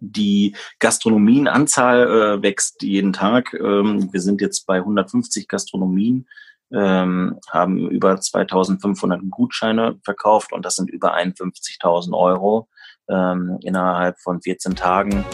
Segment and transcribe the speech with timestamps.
[0.00, 3.54] die Gastronomienanzahl äh, wächst jeden Tag.
[3.54, 6.26] Ähm, wir sind jetzt bei 150 Gastronomien,
[6.72, 12.68] ähm, haben über 2500 Gutscheine verkauft und das sind über 51.000 Euro
[13.08, 15.24] ähm, innerhalb von 14 Tagen.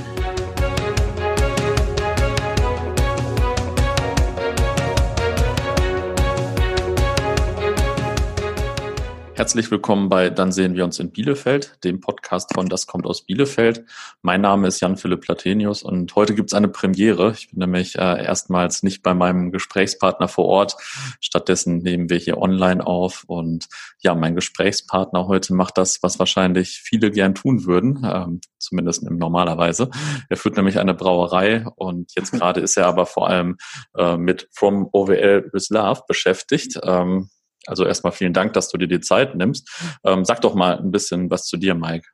[9.37, 13.27] Herzlich willkommen bei Dann sehen wir uns in Bielefeld, dem Podcast von Das kommt aus
[13.27, 13.85] Bielefeld.
[14.23, 17.33] Mein Name ist Jan-Philipp Platenius und heute gibt es eine Premiere.
[17.33, 20.77] Ich bin nämlich äh, erstmals nicht bei meinem Gesprächspartner vor Ort.
[21.21, 23.67] Stattdessen nehmen wir hier online auf und
[23.99, 29.91] ja, mein Gesprächspartner heute macht das, was wahrscheinlich viele gern tun würden, ähm, zumindest normalerweise.
[30.29, 33.57] Er führt nämlich eine Brauerei und jetzt gerade ist er aber vor allem
[33.97, 36.79] äh, mit From OWL with Love beschäftigt.
[36.85, 37.31] Ähm,
[37.67, 39.71] also erstmal vielen Dank, dass du dir die Zeit nimmst.
[40.05, 42.07] Ähm, sag doch mal ein bisschen was zu dir, Mike.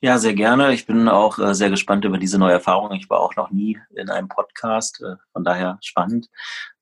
[0.00, 0.72] Ja, sehr gerne.
[0.74, 2.92] Ich bin auch äh, sehr gespannt über diese neue Erfahrung.
[2.92, 6.28] Ich war auch noch nie in einem Podcast, äh, von daher spannend.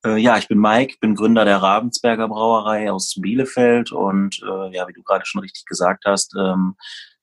[0.05, 4.86] Äh, ja, ich bin Mike, bin Gründer der Ravensberger Brauerei aus Bielefeld und äh, ja,
[4.86, 6.77] wie du gerade schon richtig gesagt hast, ähm,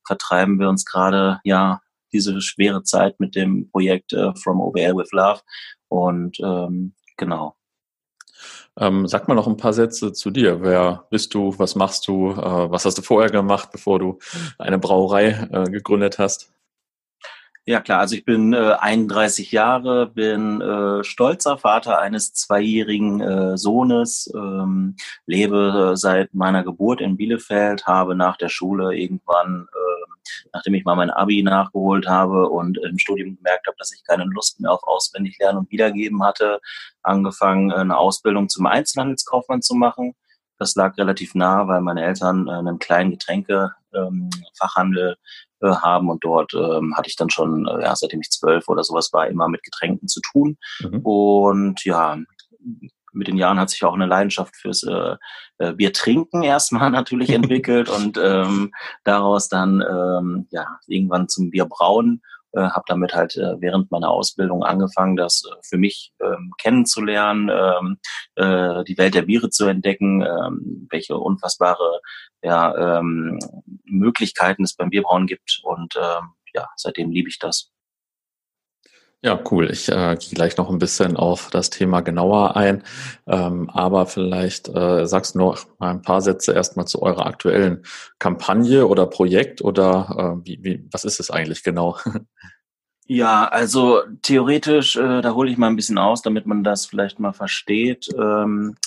[0.03, 1.79] vertreiben wir uns gerade ja
[2.11, 5.41] diese schwere Zeit mit dem Projekt äh, From OBL with Love
[5.89, 7.55] und ähm, genau.
[8.79, 10.61] Ähm, sag mal noch ein paar Sätze zu dir.
[10.61, 11.53] Wer bist du?
[11.59, 12.31] Was machst du?
[12.31, 14.19] Äh, was hast du vorher gemacht, bevor du
[14.57, 16.53] eine Brauerei äh, gegründet hast?
[17.65, 23.57] Ja klar, also ich bin äh, 31 Jahre, bin äh, stolzer Vater eines zweijährigen äh,
[23.57, 29.67] Sohnes, ähm, lebe äh, seit meiner Geburt in Bielefeld, habe nach der Schule irgendwann
[30.53, 34.25] nachdem ich mal mein Abi nachgeholt habe und im Studium gemerkt habe, dass ich keine
[34.25, 36.59] Lust mehr auf auswendig lernen und wiedergeben hatte,
[37.01, 40.15] angefangen, eine Ausbildung zum Einzelhandelskaufmann zu machen.
[40.59, 46.53] Das lag relativ nah, weil meine Eltern einen kleinen Getränkefachhandel ähm, äh, haben und dort
[46.53, 49.63] ähm, hatte ich dann schon, äh, ja, seitdem ich zwölf oder sowas war, immer mit
[49.63, 50.57] Getränken zu tun.
[50.79, 50.99] Mhm.
[51.01, 52.17] Und ja,
[53.13, 55.15] mit den Jahren hat sich auch eine Leidenschaft fürs äh,
[55.59, 58.71] äh Bier trinken erstmal natürlich entwickelt und ähm,
[59.03, 62.21] daraus dann ähm, ja irgendwann zum Bier brauen.
[62.55, 67.49] Äh, habe damit halt äh, während meiner Ausbildung angefangen, das äh, für mich ähm, kennenzulernen,
[67.49, 67.97] ähm,
[68.35, 71.99] äh, die Welt der Biere zu entdecken, ähm, welche unfassbare
[72.43, 73.39] ja, ähm,
[73.85, 77.72] Möglichkeiten es beim Bierbrauen gibt und ähm, ja, seitdem liebe ich das.
[79.25, 79.71] Ja, cool.
[79.71, 82.83] Ich äh, gehe gleich noch ein bisschen auf das Thema genauer ein.
[83.25, 87.83] Ähm, aber vielleicht äh, sagst du noch mal ein paar Sätze erstmal zu eurer aktuellen
[88.19, 91.97] Kampagne oder Projekt oder äh, wie, wie, was ist es eigentlich genau?
[93.05, 97.19] Ja, also theoretisch, äh, da hole ich mal ein bisschen aus, damit man das vielleicht
[97.19, 98.07] mal versteht.
[98.17, 98.77] Ähm,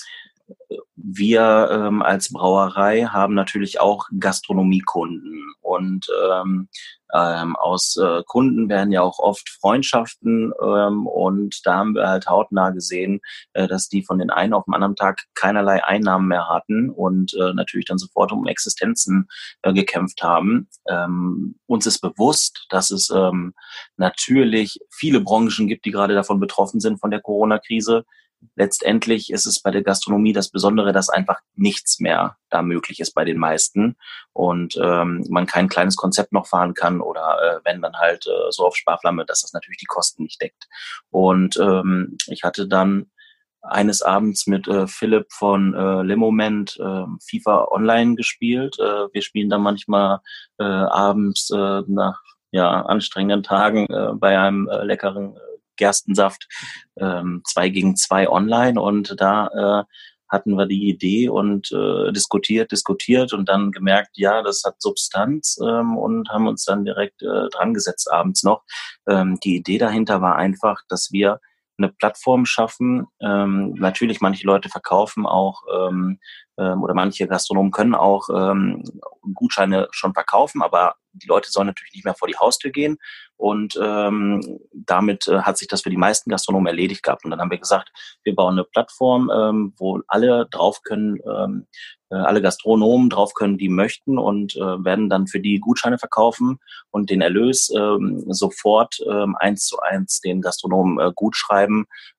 [1.09, 6.67] wir ähm, als Brauerei haben natürlich auch Gastronomiekunden und ähm,
[7.13, 12.27] ähm, aus äh, Kunden werden ja auch oft Freundschaften ähm, und da haben wir halt
[12.27, 13.21] hautnah gesehen,
[13.53, 17.33] äh, dass die von den einen auf den anderen Tag keinerlei Einnahmen mehr hatten und
[17.35, 19.29] äh, natürlich dann sofort um Existenzen
[19.61, 20.67] äh, gekämpft haben.
[20.89, 23.53] Ähm, uns ist bewusst, dass es ähm,
[23.95, 28.03] natürlich viele Branchen gibt, die gerade davon betroffen sind von der Corona-Krise
[28.55, 33.13] letztendlich ist es bei der Gastronomie das Besondere, dass einfach nichts mehr da möglich ist
[33.13, 33.97] bei den meisten
[34.33, 38.51] und ähm, man kein kleines Konzept noch fahren kann oder äh, wenn dann halt äh,
[38.51, 40.67] so auf Sparflamme, dass das natürlich die Kosten nicht deckt.
[41.09, 43.11] Und ähm, ich hatte dann
[43.61, 48.77] eines Abends mit äh, Philipp von äh, Limoment äh, FIFA Online gespielt.
[48.79, 50.19] Äh, wir spielen dann manchmal
[50.57, 52.21] äh, abends äh, nach
[52.51, 56.47] ja, anstrengenden Tagen äh, bei einem äh, leckeren äh, Gerstensaft
[56.99, 59.83] ähm, zwei gegen zwei online und da äh,
[60.29, 65.57] hatten wir die Idee und äh, diskutiert, diskutiert und dann gemerkt, ja, das hat Substanz
[65.63, 68.63] ähm, und haben uns dann direkt äh, dran gesetzt abends noch.
[69.07, 71.39] Ähm, die Idee dahinter war einfach, dass wir
[71.77, 73.07] eine Plattform schaffen.
[73.21, 76.19] Ähm, natürlich, manche Leute verkaufen auch ähm,
[76.57, 78.83] ähm, oder manche Gastronomen können auch ähm,
[79.33, 82.97] Gutscheine schon verkaufen, aber die Leute sollen natürlich nicht mehr vor die Haustür gehen.
[83.35, 87.23] Und ähm, damit äh, hat sich das für die meisten Gastronomen erledigt gehabt.
[87.23, 87.91] Und dann haben wir gesagt,
[88.23, 91.67] wir bauen eine Plattform, ähm, wo alle drauf können, ähm,
[92.09, 96.59] äh, alle Gastronomen drauf können, die möchten und äh, werden dann für die Gutscheine verkaufen
[96.89, 101.35] und den Erlös ähm, sofort ähm, eins zu eins den Gastronomen äh, gut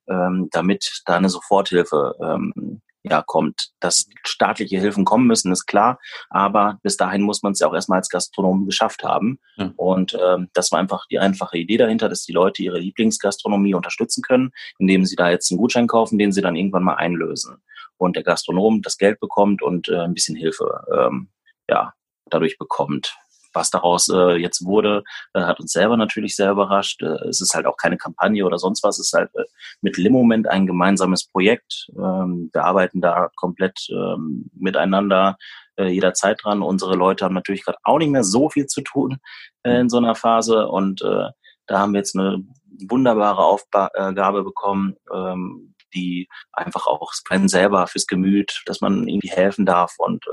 [0.08, 2.80] ähm, damit da eine Soforthilfe ähm,
[3.10, 3.70] ja, kommt.
[3.80, 5.98] Dass staatliche Hilfen kommen müssen, ist klar,
[6.30, 9.38] aber bis dahin muss man es ja auch erstmal als Gastronom geschafft haben.
[9.56, 9.72] Ja.
[9.76, 14.22] Und ähm, das war einfach die einfache Idee dahinter, dass die Leute ihre Lieblingsgastronomie unterstützen
[14.22, 17.62] können, indem sie da jetzt einen Gutschein kaufen, den sie dann irgendwann mal einlösen.
[17.96, 21.28] Und der Gastronom das Geld bekommt und äh, ein bisschen Hilfe ähm,
[21.68, 21.92] ja,
[22.30, 23.16] dadurch bekommt
[23.52, 25.02] was daraus äh, jetzt wurde,
[25.34, 27.02] äh, hat uns selber natürlich sehr überrascht.
[27.02, 28.98] Äh, es ist halt auch keine Kampagne oder sonst was.
[28.98, 29.44] Es ist halt äh,
[29.80, 31.88] mit Limoment ein gemeinsames Projekt.
[31.96, 35.36] Ähm, wir arbeiten da komplett ähm, miteinander
[35.76, 36.62] äh, jederzeit dran.
[36.62, 39.18] Unsere Leute haben natürlich gerade auch nicht mehr so viel zu tun
[39.62, 41.28] äh, in so einer Phase und äh,
[41.66, 42.42] da haben wir jetzt eine
[42.88, 49.66] wunderbare Aufgabe bekommen, ähm, die einfach auch das selber fürs Gemüt, dass man irgendwie helfen
[49.66, 50.30] darf und äh,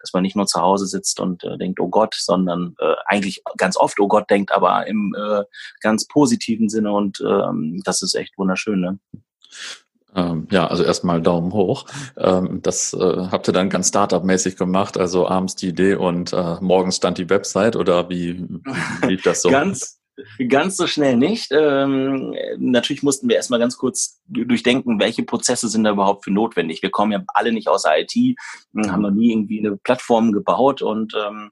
[0.00, 3.42] dass man nicht nur zu Hause sitzt und äh, denkt, oh Gott, sondern äh, eigentlich
[3.56, 5.42] ganz oft, oh Gott denkt, aber im äh,
[5.80, 8.80] ganz positiven Sinne und ähm, das ist echt wunderschön.
[8.80, 8.98] Ne?
[10.14, 11.86] Ähm, ja, also erstmal Daumen hoch.
[12.16, 16.56] Ähm, das äh, habt ihr dann ganz Startup-mäßig gemacht, also abends die Idee und äh,
[16.60, 18.44] morgens stand die Website oder wie,
[19.02, 19.50] wie lief das so?
[19.50, 19.99] ganz,
[20.48, 21.50] Ganz so schnell nicht.
[21.52, 26.82] Ähm, natürlich mussten wir erstmal ganz kurz durchdenken, welche Prozesse sind da überhaupt für notwendig.
[26.82, 30.32] Wir kommen ja alle nicht aus der IT, hm, haben noch nie irgendwie eine Plattform
[30.32, 31.50] gebaut und ähm,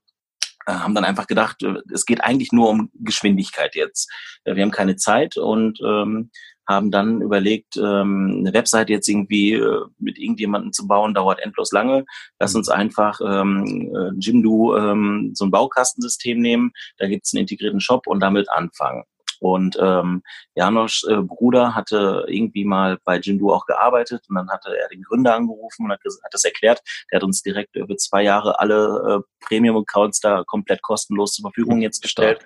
[0.66, 4.10] äh, haben dann einfach gedacht, äh, es geht eigentlich nur um Geschwindigkeit jetzt.
[4.44, 6.30] Wir haben keine Zeit und ähm,
[6.68, 11.72] haben dann überlegt, ähm, eine Webseite jetzt irgendwie äh, mit irgendjemandem zu bauen, dauert endlos
[11.72, 12.04] lange.
[12.38, 17.80] Lass uns einfach ähm, äh, Jimdo ähm, so ein Baukastensystem nehmen, da gibt's einen integrierten
[17.80, 19.04] Shop und damit anfangen.
[19.40, 20.22] Und ähm,
[20.54, 25.02] Janosch äh, Bruder hatte irgendwie mal bei Jimdo auch gearbeitet und dann hatte er den
[25.02, 26.80] Gründer angerufen und hat, hat das erklärt.
[27.10, 31.80] Der hat uns direkt über zwei Jahre alle äh, Premium-Accounts da komplett kostenlos zur Verfügung
[31.80, 32.44] jetzt gestellt.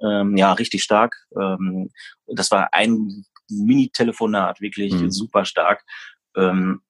[0.00, 1.16] Ähm, ja, richtig stark.
[1.40, 1.90] Ähm,
[2.26, 5.10] das war ein Mini-Telefonat, wirklich mhm.
[5.10, 5.84] super stark.
[6.36, 6.82] Ähm,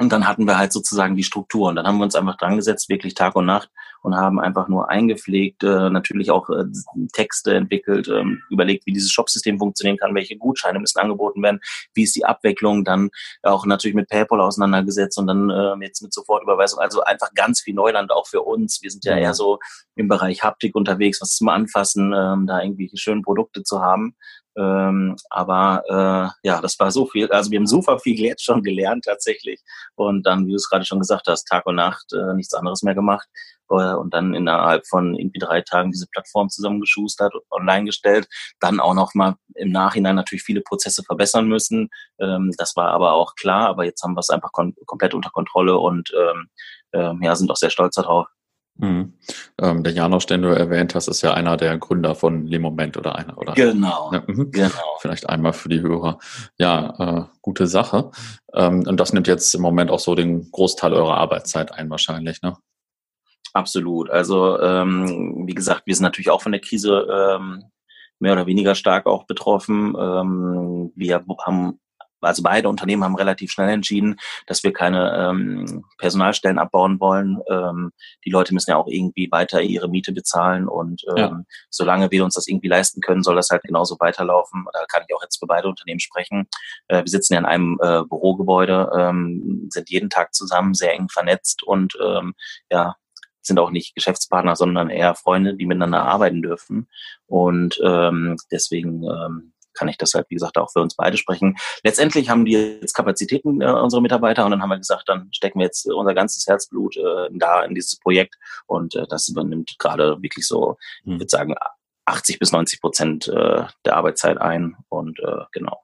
[0.00, 1.68] und dann hatten wir halt sozusagen die Struktur.
[1.68, 3.70] Und dann haben wir uns einfach dran gesetzt, wirklich Tag und Nacht,
[4.02, 6.64] und haben einfach nur eingepflegt, äh, natürlich auch äh,
[7.12, 11.60] Texte entwickelt, äh, überlegt, wie dieses Shopsystem funktionieren kann, welche Gutscheine müssen angeboten werden,
[11.94, 13.10] wie ist die Abwicklung, dann
[13.42, 16.78] auch natürlich mit PayPal auseinandergesetzt und dann äh, jetzt mit Sofortüberweisung.
[16.78, 18.80] Also einfach ganz viel Neuland auch für uns.
[18.82, 19.58] Wir sind ja eher so
[19.96, 24.14] im Bereich Haptik unterwegs, was zum Anfassen, ähm, da irgendwie schöne Produkte zu haben.
[24.56, 27.30] Ähm, aber äh, ja, das war so viel.
[27.30, 29.60] Also wir haben super viel jetzt schon gelernt tatsächlich.
[29.94, 32.82] Und dann, wie du es gerade schon gesagt hast, Tag und Nacht äh, nichts anderes
[32.82, 33.28] mehr gemacht.
[33.70, 38.26] Äh, und dann innerhalb von irgendwie drei Tagen diese Plattform zusammengeschustert, online gestellt.
[38.60, 41.88] Dann auch noch mal im Nachhinein natürlich viele Prozesse verbessern müssen.
[42.18, 43.68] Ähm, das war aber auch klar.
[43.68, 46.48] Aber jetzt haben wir es einfach komplett unter Kontrolle und ähm,
[46.92, 48.26] äh, ja, sind auch sehr stolz darauf.
[48.78, 49.12] Mhm.
[49.60, 53.16] Ähm, der Janosch, den du erwähnt hast, ist ja einer der Gründer von Lemoment oder
[53.16, 53.54] einer, oder?
[53.54, 54.10] Genau.
[54.12, 54.52] Ja, mhm.
[54.52, 54.96] genau.
[55.00, 56.18] Vielleicht einmal für die Hörer.
[56.58, 58.10] Ja, äh, gute Sache.
[58.54, 62.40] Ähm, und das nimmt jetzt im Moment auch so den Großteil eurer Arbeitszeit ein, wahrscheinlich,
[62.42, 62.56] ne?
[63.52, 64.10] Absolut.
[64.10, 67.64] Also, ähm, wie gesagt, wir sind natürlich auch von der Krise ähm,
[68.20, 69.96] mehr oder weniger stark auch betroffen.
[69.98, 71.80] Ähm, wir haben
[72.20, 74.16] also beide Unternehmen haben relativ schnell entschieden,
[74.46, 77.38] dass wir keine ähm, Personalstellen abbauen wollen.
[77.50, 77.92] Ähm,
[78.24, 81.40] die Leute müssen ja auch irgendwie weiter ihre Miete bezahlen und ähm, ja.
[81.70, 84.66] solange wir uns das irgendwie leisten können, soll das halt genauso weiterlaufen.
[84.72, 86.48] Da kann ich auch jetzt für beide Unternehmen sprechen.
[86.88, 91.08] Äh, wir sitzen ja in einem äh, Bürogebäude, ähm, sind jeden Tag zusammen, sehr eng
[91.08, 92.34] vernetzt und ähm,
[92.70, 92.96] ja,
[93.48, 96.88] sind auch nicht Geschäftspartner, sondern eher Freunde, die miteinander arbeiten dürfen.
[97.26, 101.56] Und ähm, deswegen ähm, kann ich das halt, wie gesagt, auch für uns beide sprechen.
[101.82, 105.58] Letztendlich haben die jetzt Kapazitäten, äh, unsere Mitarbeiter, und dann haben wir gesagt, dann stecken
[105.60, 108.36] wir jetzt unser ganzes Herzblut äh, da in dieses Projekt
[108.66, 111.14] und äh, das übernimmt gerade wirklich so, hm.
[111.14, 111.54] ich würde sagen,
[112.06, 115.82] 80 bis 90 Prozent äh, der Arbeitszeit ein und äh, genau.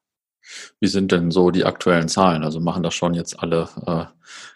[0.78, 2.44] Wie sind denn so die aktuellen Zahlen?
[2.44, 4.04] Also machen das schon jetzt alle äh,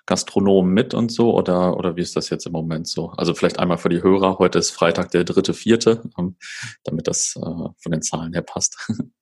[0.07, 3.11] Gastronomen mit und so oder, oder wie ist das jetzt im Moment so?
[3.17, 6.37] Also vielleicht einmal für die Hörer, heute ist Freitag der dritte, vierte, ähm,
[6.85, 8.77] damit das äh, von den Zahlen her passt.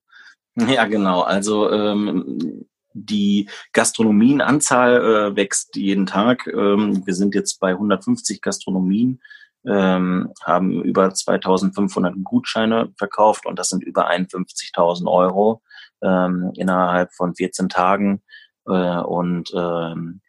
[0.68, 1.20] Ja, genau.
[1.20, 6.46] Also ähm, die Gastronomienanzahl äh, wächst jeden Tag.
[6.46, 9.20] Ähm, wir sind jetzt bei 150 Gastronomien,
[9.66, 15.62] ähm, haben über 2500 Gutscheine verkauft und das sind über 51.000 Euro
[16.02, 18.22] ähm, innerhalb von 14 Tagen.
[18.66, 20.22] Äh, und ähm,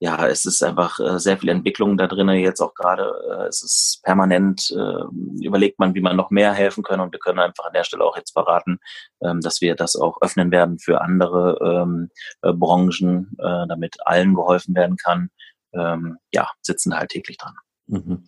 [0.00, 2.28] ja, es ist einfach äh, sehr viel Entwicklung da drin.
[2.30, 6.82] Jetzt auch gerade, äh, es ist permanent, äh, überlegt man, wie man noch mehr helfen
[6.82, 7.00] können.
[7.00, 8.78] Und wir können einfach an der Stelle auch jetzt verraten,
[9.22, 12.10] ähm, dass wir das auch öffnen werden für andere ähm,
[12.42, 15.30] äh, Branchen, äh, damit allen geholfen werden kann.
[15.72, 17.54] Ähm, ja, sitzen halt täglich dran.
[17.86, 18.24] Mhm.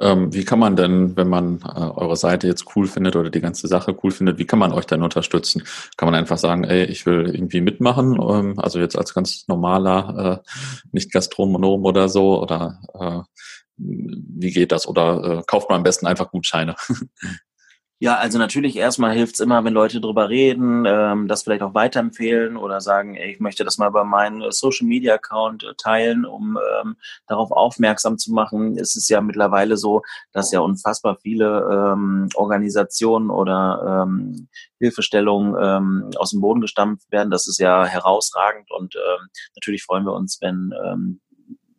[0.00, 3.40] Ähm, wie kann man denn, wenn man äh, eure Seite jetzt cool findet oder die
[3.40, 5.62] ganze Sache cool findet, wie kann man euch denn unterstützen?
[5.96, 10.42] Kann man einfach sagen, ey, ich will irgendwie mitmachen, ähm, also jetzt als ganz normaler,
[10.44, 10.48] äh,
[10.92, 13.20] nicht Gastronom oder so, oder äh,
[13.78, 14.86] wie geht das?
[14.86, 16.76] Oder äh, kauft man am besten einfach Gutscheine?
[18.00, 22.56] Ja, also natürlich erstmal hilft's immer, wenn Leute drüber reden, ähm, das vielleicht auch weiterempfehlen
[22.56, 26.56] oder sagen, ey, ich möchte das mal bei meinem Social Media Account äh, teilen, um
[26.80, 28.78] ähm, darauf aufmerksam zu machen.
[28.78, 36.10] Es ist ja mittlerweile so, dass ja unfassbar viele ähm, Organisationen oder ähm, Hilfestellungen ähm,
[36.18, 37.32] aus dem Boden gestampft werden.
[37.32, 39.26] Das ist ja herausragend und ähm,
[39.56, 41.20] natürlich freuen wir uns, wenn ähm,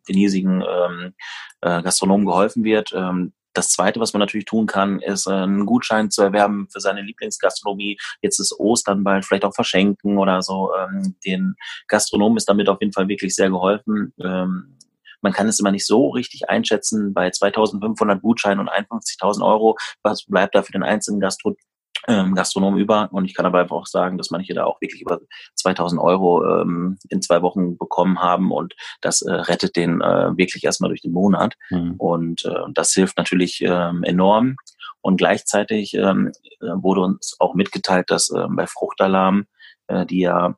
[0.06, 1.14] den hiesigen ähm,
[1.62, 2.92] äh, Gastronomen geholfen wird.
[2.94, 6.80] Ähm, das Zweite, was man natürlich tun kann, ist äh, einen Gutschein zu erwerben für
[6.80, 7.98] seine Lieblingsgastronomie.
[8.22, 10.70] Jetzt ist Ostern bald, vielleicht auch verschenken oder so.
[10.74, 11.54] Ähm, den
[11.88, 14.12] Gastronomen ist damit auf jeden Fall wirklich sehr geholfen.
[14.22, 14.76] Ähm,
[15.22, 17.12] man kann es immer nicht so richtig einschätzen.
[17.12, 21.56] Bei 2500 Gutscheinen und 51.000 Euro, was bleibt da für den einzelnen Gastro
[22.08, 23.08] ähm, Gastronomen über.
[23.12, 25.20] Und ich kann aber einfach auch sagen, dass manche da auch wirklich über
[25.56, 30.64] 2000 Euro ähm, in zwei Wochen bekommen haben und das äh, rettet den äh, wirklich
[30.64, 31.54] erstmal durch den Monat.
[31.70, 31.94] Mhm.
[31.98, 34.56] Und äh, das hilft natürlich ähm, enorm.
[35.02, 39.46] Und gleichzeitig ähm, äh, wurde uns auch mitgeteilt, dass äh, bei Fruchtalarm,
[39.86, 40.54] äh, die ja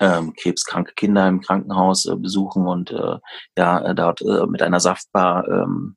[0.00, 3.18] ähm, krebskranke Kinder im Krankenhaus äh, besuchen und äh,
[3.56, 5.96] ja äh, dort äh, mit einer Saftbar ähm,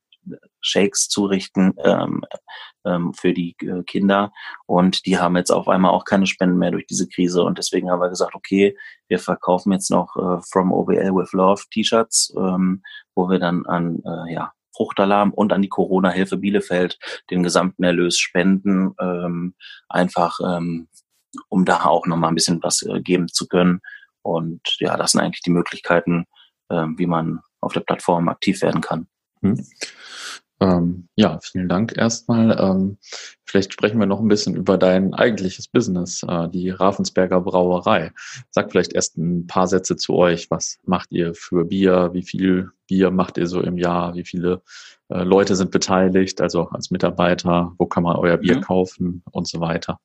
[0.62, 2.24] Shakes zurichten ähm,
[2.86, 4.32] ähm, für die äh, Kinder.
[4.66, 7.44] Und die haben jetzt auf einmal auch keine Spenden mehr durch diese Krise.
[7.44, 8.78] Und deswegen haben wir gesagt, okay,
[9.08, 12.84] wir verkaufen jetzt noch äh, From OBL with Love T-Shirts, ähm,
[13.16, 18.18] wo wir dann an äh, ja, Fruchtalarm und an die Corona-Hilfe Bielefeld den gesamten Erlös
[18.18, 19.56] spenden, ähm,
[19.90, 20.88] einfach ähm,
[21.50, 23.82] um da auch nochmal ein bisschen was äh, geben zu können.
[24.22, 26.26] Und ja, das sind eigentlich die Möglichkeiten,
[26.70, 29.08] äh, wie man auf der Plattform aktiv werden kann.
[29.46, 29.66] Hm.
[30.62, 32.58] Ähm, ja, vielen Dank erstmal.
[32.58, 32.98] Ähm,
[33.46, 38.12] vielleicht sprechen wir noch ein bisschen über dein eigentliches Business, äh, die Ravensberger Brauerei.
[38.52, 40.50] Sag vielleicht erst ein paar Sätze zu euch.
[40.52, 42.12] Was macht ihr für Bier?
[42.14, 44.16] Wie viel Bier macht ihr so im Jahr?
[44.16, 44.62] Wie viele
[45.10, 46.40] äh, Leute sind beteiligt?
[46.40, 48.62] Also als Mitarbeiter, wo kann man euer Bier mhm.
[48.62, 50.00] kaufen und so weiter?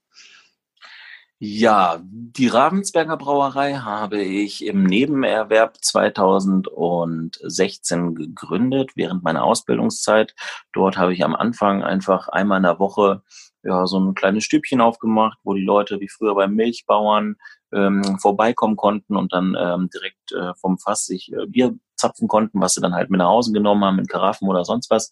[1.42, 10.34] Ja, die Ravensberger Brauerei habe ich im Nebenerwerb 2016 gegründet, während meiner Ausbildungszeit.
[10.74, 13.22] Dort habe ich am Anfang einfach einmal in der Woche
[13.62, 17.36] ja, so ein kleines Stübchen aufgemacht, wo die Leute wie früher beim Milchbauern
[17.72, 22.60] ähm, vorbeikommen konnten und dann ähm, direkt äh, vom Fass sich äh, Bier zapfen konnten,
[22.60, 25.10] was sie dann halt mit nach Hause genommen haben, in Karaffen oder sonst was.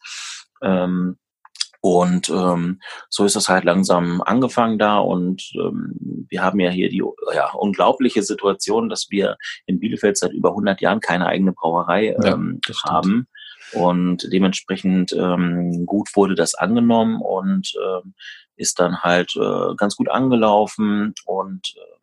[0.60, 1.16] Ähm,
[1.80, 6.88] und ähm, so ist es halt langsam angefangen da und ähm, wir haben ja hier
[6.88, 7.02] die
[7.34, 12.60] ja, unglaubliche Situation, dass wir in Bielefeld seit über 100 Jahren keine eigene Brauerei ähm,
[12.66, 13.28] ja, haben.
[13.72, 18.14] Und dementsprechend ähm, gut wurde das angenommen und ähm,
[18.56, 21.98] ist dann halt äh, ganz gut angelaufen und äh,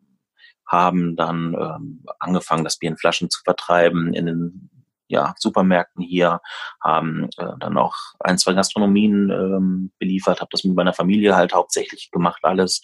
[0.66, 4.70] haben dann ähm, angefangen, das Bier in Flaschen zu vertreiben, in den
[5.08, 6.40] ja, Supermärkten hier,
[6.82, 11.52] haben äh, dann auch ein, zwei Gastronomien ähm, beliefert, habe das mit meiner Familie halt
[11.52, 12.80] hauptsächlich gemacht, alles.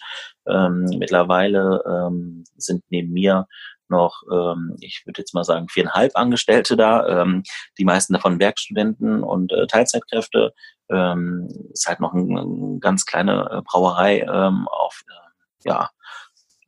[0.47, 3.47] Ähm, mittlerweile ähm, sind neben mir
[3.89, 7.43] noch, ähm, ich würde jetzt mal sagen, viereinhalb Angestellte da, ähm,
[7.77, 10.53] die meisten davon Werkstudenten und äh, Teilzeitkräfte.
[10.89, 15.89] Ähm, ist halt noch eine ein ganz kleine äh, Brauerei ähm, auf äh, ja,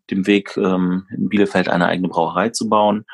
[0.09, 3.05] dem Weg ähm, in Bielefeld eine eigene Brauerei zu bauen.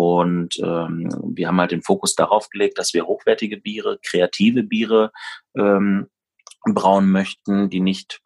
[0.00, 5.12] Und ähm, wir haben halt den Fokus darauf gelegt, dass wir hochwertige Biere, kreative Biere
[5.54, 6.06] ähm,
[6.64, 8.22] brauen möchten, die nicht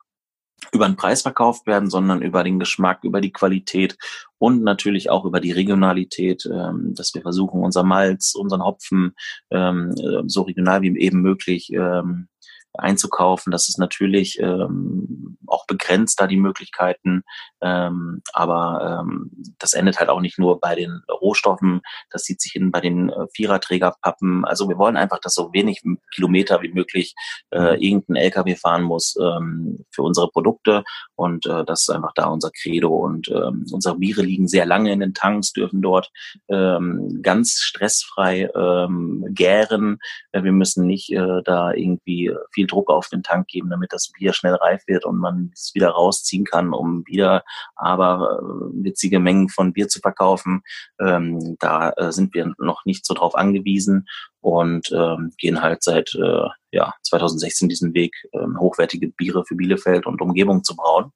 [0.71, 3.97] über den Preis verkauft werden, sondern über den Geschmack, über die Qualität
[4.39, 9.17] und natürlich auch über die Regionalität, ähm, dass wir versuchen, unser Malz, unseren Hopfen
[9.51, 9.95] ähm,
[10.29, 12.29] so regional wie eben möglich ähm,
[12.75, 13.51] einzukaufen.
[13.51, 17.23] Das ist natürlich ähm, auch begrenzt da die Möglichkeiten,
[17.63, 22.53] ähm, aber ähm, das endet halt auch nicht nur bei den Rohstoffen, das zieht sich
[22.53, 24.45] hin bei den äh, Viererträgerpappen.
[24.45, 25.83] Also wir wollen einfach, dass so wenig
[26.15, 27.15] Kilometer wie möglich
[27.51, 32.27] äh, irgendein LKW fahren muss ähm, für unsere Produkte und äh, das ist einfach da
[32.27, 36.11] unser Credo und ähm, unsere Biere liegen sehr lange in den Tanks, dürfen dort
[36.49, 39.99] ähm, ganz stressfrei ähm, gären.
[40.33, 43.93] Äh, wir müssen nicht äh, da irgendwie viel viel Druck auf den Tank geben, damit
[43.93, 47.45] das Bier schnell reif wird und man es wieder rausziehen kann, um wieder
[47.77, 50.63] aber äh, witzige Mengen von Bier zu verkaufen.
[51.01, 54.07] Ähm, da äh, sind wir noch nicht so drauf angewiesen
[54.41, 60.07] und ähm, gehen halt seit äh, ja, 2016 diesen Weg, ähm, hochwertige Biere für Bielefeld
[60.07, 61.13] und Umgebung zu brauen.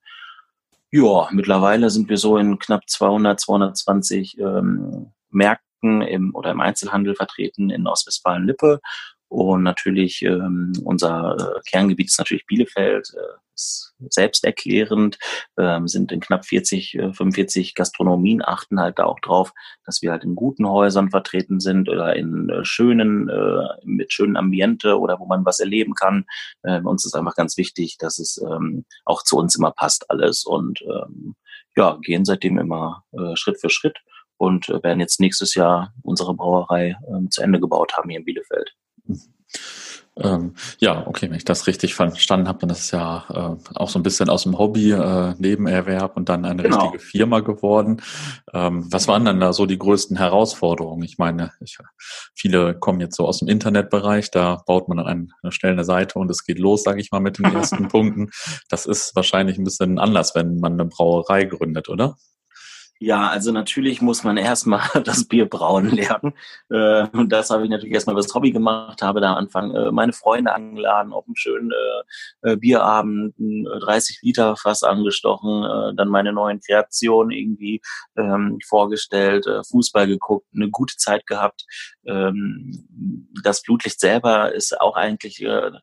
[0.90, 7.14] Ja, mittlerweile sind wir so in knapp 200, 220 ähm, Märkten im, oder im Einzelhandel
[7.14, 8.80] vertreten in Ostwestfalen-Lippe
[9.28, 15.18] Und natürlich ähm, unser äh, Kerngebiet ist natürlich Bielefeld, äh, ist selbsterklärend,
[15.58, 19.52] ähm, sind in knapp 40, äh, 45 Gastronomien, achten halt da auch drauf,
[19.84, 24.36] dass wir halt in guten Häusern vertreten sind oder in äh, schönen, äh, mit schönen
[24.36, 26.24] Ambiente oder wo man was erleben kann.
[26.62, 30.44] Äh, uns ist einfach ganz wichtig, dass es ähm, auch zu uns immer passt alles
[30.44, 31.34] und ähm,
[31.76, 33.98] ja, gehen seitdem immer äh, Schritt für Schritt
[34.36, 38.24] und äh, werden jetzt nächstes Jahr unsere Brauerei äh, zu Ende gebaut haben hier in
[38.24, 38.74] Bielefeld.
[40.20, 43.88] Ähm, ja, okay, wenn ich das richtig verstanden habe, dann ist es ja äh, auch
[43.88, 46.88] so ein bisschen aus dem Hobby, äh, Nebenerwerb und dann eine genau.
[46.88, 48.02] richtige Firma geworden.
[48.52, 51.02] Ähm, was waren denn da so die größten Herausforderungen?
[51.04, 51.78] Ich meine, ich,
[52.34, 56.18] viele kommen jetzt so aus dem Internetbereich, da baut man dann eine, schnell eine Seite
[56.18, 58.30] und es geht los, sage ich mal, mit den ersten Punkten.
[58.68, 62.16] Das ist wahrscheinlich ein bisschen anders, wenn man eine Brauerei gründet, oder?
[63.00, 66.34] Ja, also natürlich muss man erstmal das Bier brauen lernen.
[66.68, 69.92] Äh, und das habe ich natürlich erstmal als Hobby gemacht, habe da am Anfang äh,
[69.92, 71.70] meine Freunde angeladen auf einen schönen
[72.42, 77.80] äh, Bierabend, 30 Liter Fass angestochen, dann meine neuen Kreationen irgendwie
[78.16, 81.64] ähm, vorgestellt, Fußball geguckt, eine gute Zeit gehabt.
[82.06, 82.88] Ähm,
[83.42, 85.80] das Blutlicht selber ist auch eigentlich eine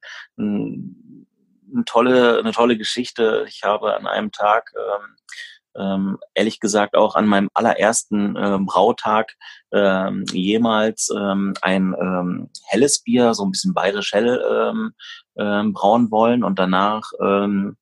[1.86, 3.46] tolle, eine tolle Geschichte.
[3.48, 5.16] Ich habe an einem Tag ähm,
[5.78, 9.34] ähm, ehrlich gesagt auch an meinem allerersten äh, Brautag
[9.72, 14.94] ähm, jemals ähm, ein ähm, helles Bier, so ein bisschen bayerisch hell ähm,
[15.38, 17.78] ähm, brauen wollen und danach ähm,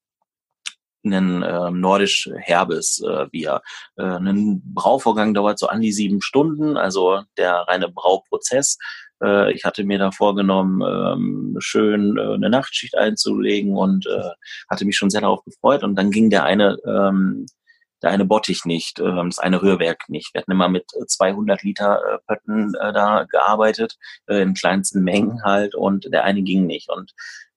[1.06, 3.62] ein ähm, nordisch herbes äh, Bier.
[3.98, 8.78] Äh, ein Brauvorgang dauert so an die sieben Stunden, also der reine Brauprozess.
[9.22, 14.32] Äh, ich hatte mir da vorgenommen, ähm, schön äh, eine Nachtschicht einzulegen und äh,
[14.70, 15.84] hatte mich schon sehr darauf gefreut.
[15.84, 17.46] Und dann ging der eine ähm,
[18.04, 20.34] der eine Bottich nicht, ähm, das eine Rührwerk nicht.
[20.34, 25.44] Wir hatten immer mit 200 Liter äh, Pötten äh, da gearbeitet, äh, in kleinsten Mengen
[25.44, 26.90] halt und der eine ging nicht.
[26.90, 27.14] Und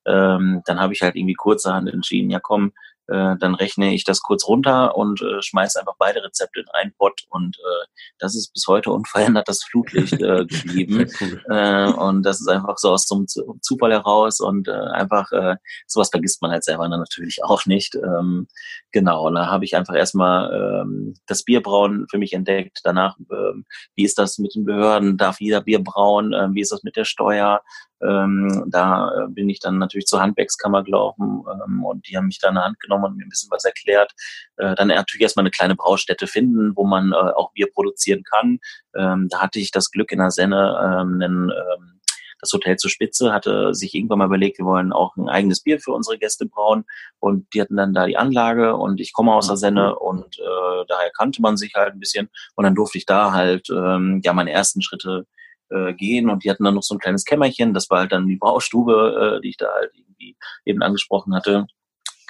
[0.07, 2.73] ähm, dann habe ich halt irgendwie kurzerhand entschieden, ja komm,
[3.09, 6.93] äh, dann rechne ich das kurz runter und äh, schmeiße einfach beide Rezepte in einen
[6.93, 7.87] Pot und äh,
[8.19, 11.07] das ist bis heute unverändert das Flutlicht äh, geblieben.
[11.21, 11.43] cool.
[11.49, 13.27] äh, und das ist einfach so aus so einem
[13.61, 17.95] Zufall heraus und äh, einfach äh, sowas vergisst man halt selber dann natürlich auch nicht.
[17.95, 18.49] Ähm,
[18.93, 22.81] genau, und da habe ich einfach erstmal ähm, das Bierbrauen für mich entdeckt.
[22.85, 25.17] Danach, ähm, wie ist das mit den Behörden?
[25.17, 26.33] Darf jeder Bier brauen?
[26.33, 27.61] Ähm, wie ist das mit der Steuer?
[28.03, 32.39] Ähm, da äh, bin ich dann natürlich zur Handwerkskammer gelaufen ähm, und die haben mich
[32.39, 34.13] da in der Hand genommen und mir ein bisschen was erklärt.
[34.57, 38.59] Äh, dann natürlich erstmal eine kleine Braustätte finden, wo man äh, auch Bier produzieren kann.
[38.97, 42.01] Ähm, da hatte ich das Glück in der Senne, ähm, einen, ähm,
[42.41, 45.81] das Hotel zur Spitze hatte sich irgendwann mal überlegt, wir wollen auch ein eigenes Bier
[45.81, 46.85] für unsere Gäste brauen
[47.19, 50.85] und die hatten dann da die Anlage und ich komme aus der Senne und äh,
[50.87, 54.33] daher kannte man sich halt ein bisschen und dann durfte ich da halt ähm, ja
[54.35, 55.27] meine ersten Schritte
[55.71, 58.27] äh, gehen und die hatten dann noch so ein kleines Kämmerchen, das war halt dann
[58.27, 61.67] die Braustube, äh, die ich da halt irgendwie eben angesprochen hatte,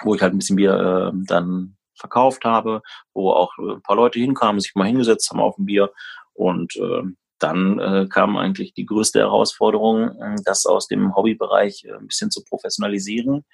[0.03, 2.83] wo ich halt ein bisschen Bier äh, dann verkauft habe,
[3.14, 5.92] wo auch ein paar Leute hinkamen, sich mal hingesetzt haben auf ein Bier.
[6.35, 7.03] Und äh,
[7.38, 12.31] dann äh, kam eigentlich die größte Herausforderung, äh, das aus dem Hobbybereich äh, ein bisschen
[12.31, 13.44] zu professionalisieren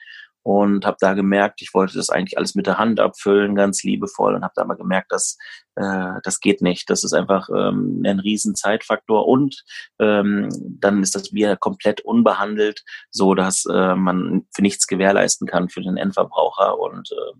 [0.42, 4.34] und habe da gemerkt, ich wollte das eigentlich alles mit der Hand abfüllen, ganz liebevoll
[4.34, 5.38] und habe da mal gemerkt, dass
[5.76, 6.90] äh, das geht nicht.
[6.90, 9.62] Das ist einfach ähm, ein riesen Zeitfaktor und
[10.00, 10.48] ähm,
[10.80, 15.82] dann ist das Bier komplett unbehandelt, so dass äh, man für nichts gewährleisten kann für
[15.82, 17.38] den Endverbraucher und äh,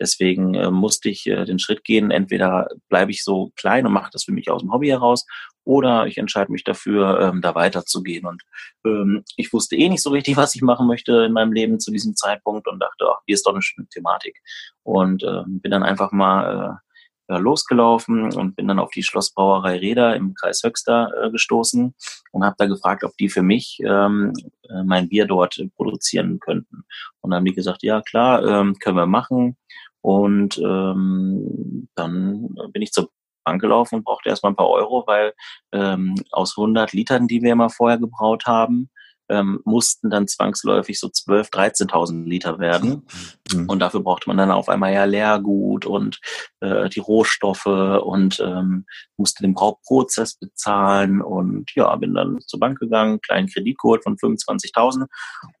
[0.00, 2.10] Deswegen äh, musste ich äh, den Schritt gehen.
[2.10, 5.26] Entweder bleibe ich so klein und mache das für mich aus dem Hobby heraus
[5.64, 8.26] oder ich entscheide mich dafür, ähm, da weiterzugehen.
[8.26, 8.42] Und
[8.84, 11.90] ähm, ich wusste eh nicht so richtig, was ich machen möchte in meinem Leben zu
[11.90, 14.40] diesem Zeitpunkt und dachte, ach, hier ist doch eine schöne Thematik.
[14.82, 16.80] Und ähm, bin dann einfach mal
[17.30, 21.94] äh, losgelaufen und bin dann auf die Schlossbrauerei Reda im Kreis Höxter äh, gestoßen
[22.32, 24.32] und habe da gefragt, ob die für mich ähm,
[24.68, 26.82] äh, mein Bier dort produzieren könnten.
[27.20, 29.56] Und dann haben die gesagt, ja klar, ähm, können wir machen.
[30.00, 33.10] Und ähm, dann bin ich zur
[33.50, 35.32] Bank gelaufen und brauchte erstmal ein paar Euro, weil
[35.72, 38.90] ähm, aus 100 Litern, die wir immer vorher gebraut haben,
[39.30, 43.06] ähm, mussten dann zwangsläufig so 12.000, 13.000 Liter werden.
[43.52, 43.68] Mhm.
[43.68, 46.18] Und dafür brauchte man dann auf einmal ja Leergut und
[46.60, 48.86] äh, die Rohstoffe und ähm,
[49.16, 51.22] musste den Brauprozess bezahlen.
[51.22, 55.06] Und ja, bin dann zur Bank gegangen, kleinen Kredit geholt von 25.000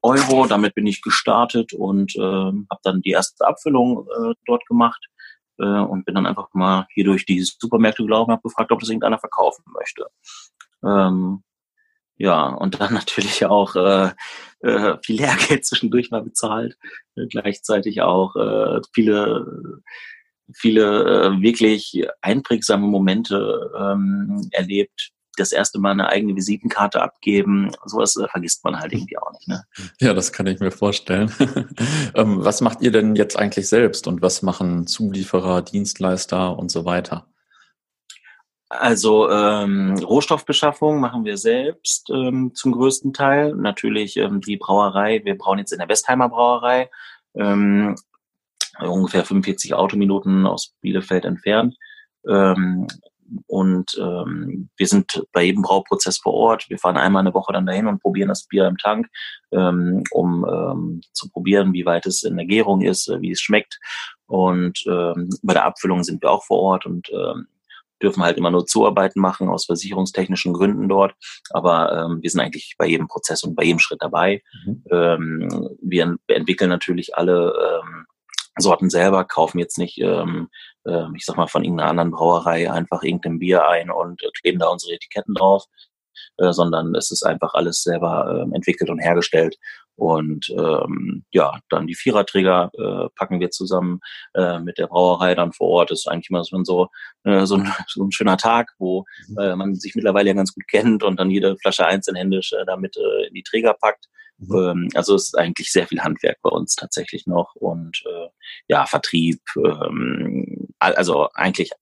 [0.02, 0.46] Euro.
[0.46, 5.06] Damit bin ich gestartet und äh, habe dann die erste Abfüllung äh, dort gemacht
[5.60, 8.80] äh, und bin dann einfach mal hier durch die Supermärkte gelaufen und habe gefragt, ob
[8.80, 10.06] das irgendeiner verkaufen möchte.
[10.84, 11.42] Ähm,
[12.16, 14.10] ja, und dann natürlich auch äh,
[14.60, 16.76] äh, viel Lehrgeld zwischendurch mal bezahlt,
[17.16, 19.82] äh, gleichzeitig auch äh, viele
[20.52, 28.16] viele äh, wirklich einprägsame Momente ähm, erlebt, das erste Mal eine eigene Visitenkarte abgeben, sowas
[28.16, 29.48] äh, vergisst man halt irgendwie auch nicht.
[29.48, 29.64] Ne?
[30.00, 31.32] Ja, das kann ich mir vorstellen.
[32.14, 36.84] ähm, was macht ihr denn jetzt eigentlich selbst und was machen Zulieferer, Dienstleister und so
[36.84, 37.26] weiter?
[38.68, 43.54] Also ähm, Rohstoffbeschaffung machen wir selbst ähm, zum größten Teil.
[43.56, 46.88] Natürlich ähm, die Brauerei, wir brauen jetzt in der Westheimer Brauerei,
[47.34, 47.96] ähm,
[48.78, 51.76] ungefähr 45 Autominuten aus Bielefeld entfernt.
[52.28, 52.86] Ähm,
[53.46, 56.68] und ähm, wir sind bei jedem Brauprozess vor Ort.
[56.68, 59.08] Wir fahren einmal eine Woche dann dahin und probieren das Bier im Tank,
[59.52, 63.40] ähm, um ähm, zu probieren, wie weit es in der Gärung ist, äh, wie es
[63.40, 63.78] schmeckt.
[64.26, 67.46] Und ähm, bei der Abfüllung sind wir auch vor Ort und ähm,
[68.02, 71.14] dürfen halt immer nur Zuarbeiten machen aus versicherungstechnischen Gründen dort.
[71.50, 74.42] Aber ähm, wir sind eigentlich bei jedem Prozess und bei jedem Schritt dabei.
[74.64, 74.84] Mhm.
[74.90, 77.99] Ähm, wir entwickeln natürlich alle ähm,
[78.60, 80.48] Sorten selber, kaufen jetzt nicht, ähm,
[80.84, 84.58] äh, ich sag mal, von irgendeiner anderen Brauerei einfach irgendein Bier ein und äh, kleben
[84.58, 85.64] da unsere Etiketten drauf,
[86.38, 89.56] äh, sondern es ist einfach alles selber äh, entwickelt und hergestellt.
[90.00, 94.00] Und ähm, ja, dann die Viererträger äh, packen wir zusammen
[94.32, 95.90] äh, mit der Brauerei dann vor Ort.
[95.90, 96.88] Das ist eigentlich immer so,
[97.24, 99.38] äh, so, ein, so ein schöner Tag, wo mhm.
[99.38, 102.64] äh, man sich mittlerweile ja ganz gut kennt und dann jede Flasche einzeln händisch äh,
[102.64, 104.06] damit äh, in die Träger packt.
[104.40, 108.28] Ähm, also es ist eigentlich sehr viel Handwerk bei uns tatsächlich noch und äh,
[108.68, 111.72] ja, Vertrieb, ähm, also eigentlich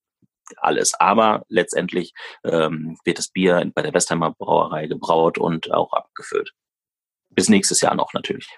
[0.56, 0.94] alles.
[0.94, 2.12] Aber letztendlich
[2.44, 6.52] ähm, wird das Bier bei der Westheimer Brauerei gebraut und auch abgefüllt.
[7.30, 8.48] Bis nächstes Jahr noch natürlich.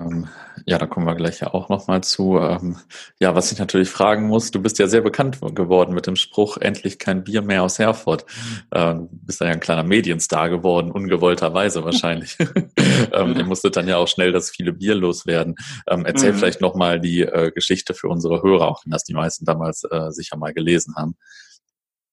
[0.00, 0.28] Ähm,
[0.66, 2.38] ja, da kommen wir gleich ja auch nochmal zu.
[2.38, 2.76] Ähm,
[3.18, 6.56] ja, was ich natürlich fragen muss, du bist ja sehr bekannt geworden mit dem Spruch,
[6.56, 8.24] endlich kein Bier mehr aus Herford.
[8.72, 12.38] Ähm, bist ja ein kleiner Medienstar geworden, ungewollterweise wahrscheinlich.
[13.12, 15.56] ihr musstet dann ja auch schnell das viele Bier loswerden.
[15.86, 16.36] Erzähl mhm.
[16.38, 20.10] vielleicht nochmal die äh, Geschichte für unsere Hörer, auch wenn das die meisten damals äh,
[20.10, 21.16] sicher mal gelesen haben.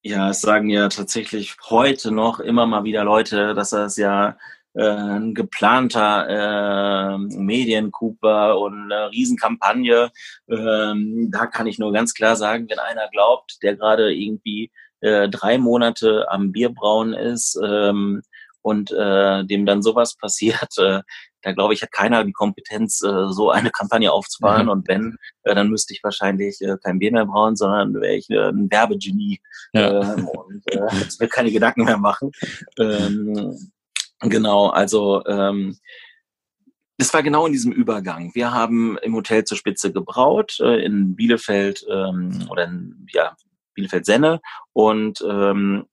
[0.03, 4.37] Ja, es sagen ja tatsächlich heute noch immer mal wieder Leute, dass das ja
[4.77, 10.11] ein geplanter äh, Mediencoup und eine Riesenkampagne.
[10.49, 15.29] Ähm, da kann ich nur ganz klar sagen, wenn einer glaubt, der gerade irgendwie äh,
[15.29, 18.21] drei Monate am Bierbrauen ist ähm,
[18.61, 21.01] und äh, dem dann sowas passiert, äh,
[21.41, 24.65] da glaube ich, hat keiner die Kompetenz, äh, so eine Kampagne aufzufahren.
[24.65, 24.71] Mhm.
[24.71, 28.29] Und wenn, äh, dann müsste ich wahrscheinlich äh, kein Bier mehr brauen, sondern wäre ich
[28.29, 29.39] äh, ein Werbegenie
[29.73, 30.13] ja.
[30.13, 30.79] ähm, und äh,
[31.19, 32.31] mir keine Gedanken mehr machen.
[32.77, 33.71] Ähm,
[34.21, 35.77] Genau, also ähm,
[36.97, 38.33] das war genau in diesem Übergang.
[38.33, 43.35] Wir haben im Hotel zur Spitze gebraut äh, in Bielefeld ähm, oder in ja,
[43.75, 44.41] Bielefeld-Senne
[44.73, 45.85] und ähm,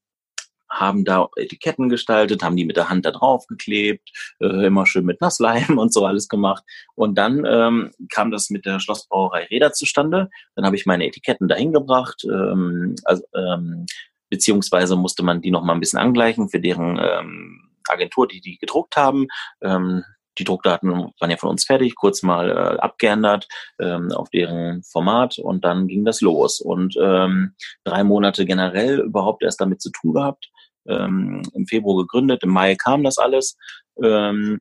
[0.71, 4.11] haben da Etiketten gestaltet, haben die mit der Hand da drauf geklebt,
[4.41, 6.65] äh, immer schön mit Nassleim und so alles gemacht.
[6.95, 10.31] Und dann ähm, kam das mit der Schlossbrauerei Räder zustande.
[10.57, 13.87] Dann habe ich meine Etiketten dahin gebracht, ähm, also, ähm,
[14.31, 18.59] beziehungsweise musste man die noch mal ein bisschen angleichen für deren ähm, Agentur, die die
[18.59, 19.27] gedruckt haben.
[19.63, 20.05] Ähm,
[20.39, 23.47] die Druckdaten waren ja von uns fertig, kurz mal äh, abgeändert
[23.81, 26.61] ähm, auf deren Format und dann ging das los.
[26.61, 30.51] Und ähm, drei Monate generell überhaupt erst damit zu tun gehabt.
[30.89, 33.57] Ähm, Im Februar gegründet, im Mai kam das alles.
[34.03, 34.59] Ähm,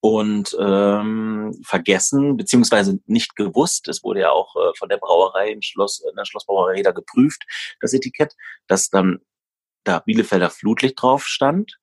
[0.00, 5.62] und ähm, vergessen, beziehungsweise nicht gewusst, es wurde ja auch äh, von der Brauerei im
[5.62, 7.44] Schloss, in der Schlossbrauerei da geprüft,
[7.80, 8.34] das Etikett,
[8.66, 9.20] dass dann
[9.84, 11.78] da Bielefelder Flutlicht drauf stand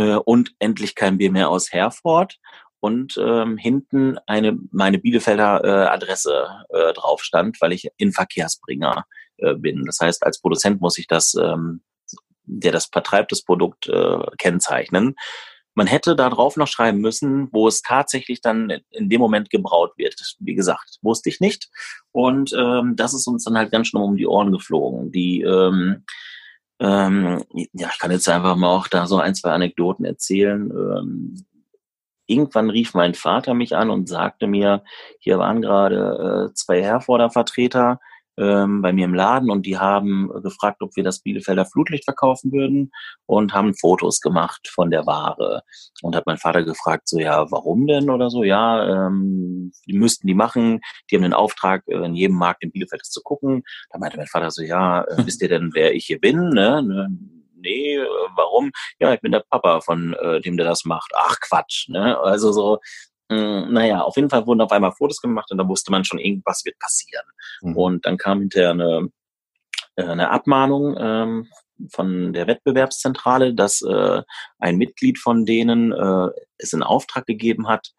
[0.00, 2.38] äh, und endlich kein Bier mehr aus Herford
[2.80, 9.04] und ähm, hinten eine meine Bielefelder äh, Adresse äh, drauf stand, weil ich in Verkehrsbringer
[9.36, 9.84] äh, bin.
[9.84, 11.82] Das heißt, als Produzent muss ich das, ähm,
[12.44, 15.16] der das vertreibt, das Produkt äh, kennzeichnen.
[15.74, 19.92] Man hätte da drauf noch schreiben müssen, wo es tatsächlich dann in dem Moment gebraut
[19.96, 20.16] wird.
[20.40, 21.68] Wie gesagt, wusste ich nicht.
[22.10, 25.12] Und ähm, das ist uns dann halt ganz schnell um die Ohren geflogen.
[25.12, 26.04] Die ähm,
[26.80, 30.70] ähm, ja, ich kann jetzt einfach mal auch da so ein, zwei Anekdoten erzählen.
[30.70, 31.46] Ähm,
[32.26, 34.82] irgendwann rief mein Vater mich an und sagte mir,
[35.18, 38.00] hier waren gerade äh, zwei Herforder Vertreter,
[38.40, 42.52] ähm, bei mir im Laden und die haben gefragt, ob wir das Bielefelder Flutlicht verkaufen
[42.52, 42.90] würden
[43.26, 45.62] und haben Fotos gemacht von der Ware.
[46.02, 50.26] Und hat mein Vater gefragt, so ja, warum denn oder so, ja, ähm, die müssten
[50.26, 53.62] die machen, die haben den Auftrag, äh, in jedem Markt in Bielefeld das zu gucken.
[53.90, 56.48] Da meinte mein Vater so, ja, äh, wisst ihr denn, wer ich hier bin?
[56.50, 56.82] Ne?
[56.82, 57.08] ne?
[57.60, 58.70] nee, äh, warum?
[58.98, 61.12] Ja, ich bin der Papa von äh, dem, der das macht.
[61.14, 62.18] Ach Quatsch, ne?
[62.18, 62.78] Also so,
[63.36, 66.64] naja, auf jeden Fall wurden auf einmal Fotos gemacht und da wusste man schon, irgendwas
[66.64, 67.24] wird passieren.
[67.62, 67.76] Mhm.
[67.76, 69.08] Und dann kam hinterher eine,
[69.96, 71.48] äh, eine Abmahnung ähm,
[71.92, 74.22] von der Wettbewerbszentrale, dass äh,
[74.58, 77.92] ein Mitglied von denen äh, es in Auftrag gegeben hat,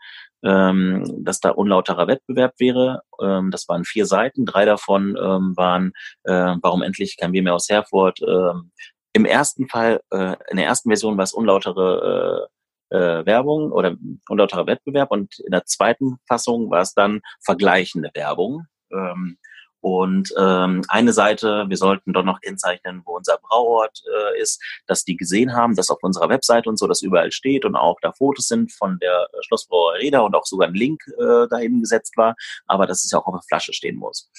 [0.44, 3.02] ähm, dass da unlauterer Wettbewerb wäre.
[3.22, 7.56] Ähm, das waren vier Seiten, drei davon ähm, waren, äh, warum endlich kein Bier mehr
[7.56, 8.72] aus Herford, ähm,
[9.14, 12.48] im ersten Fall, äh, in der ersten Version war es unlautere
[12.92, 13.96] äh, Werbung oder
[14.30, 18.66] unlauterer Wettbewerb und in der zweiten Fassung war es dann vergleichende Werbung.
[18.92, 19.38] Ähm,
[19.82, 25.04] und ähm, eine Seite, wir sollten doch noch kennzeichnen, wo unser Brauort äh, ist, dass
[25.04, 28.12] die gesehen haben, dass auf unserer Webseite und so das überall steht und auch da
[28.12, 32.16] Fotos sind von der äh, Schlossbrauerei Reda und auch sogar ein Link äh, dahin gesetzt
[32.16, 32.36] war,
[32.68, 34.30] aber dass es ja auch auf der Flasche stehen muss.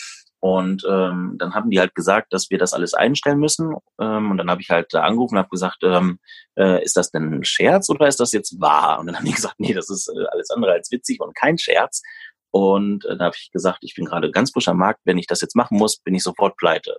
[0.42, 3.76] Und ähm, dann haben die halt gesagt, dass wir das alles einstellen müssen.
[4.00, 6.18] Ähm, und dann habe ich halt da angerufen und habe gesagt, ähm,
[6.58, 8.98] äh, ist das denn ein Scherz oder ist das jetzt wahr?
[8.98, 11.58] Und dann haben die gesagt, nee, das ist äh, alles andere als witzig und kein
[11.58, 12.02] Scherz.
[12.50, 15.02] Und äh, da habe ich gesagt, ich bin gerade ganz frisch am Markt.
[15.04, 16.96] Wenn ich das jetzt machen muss, bin ich sofort pleite.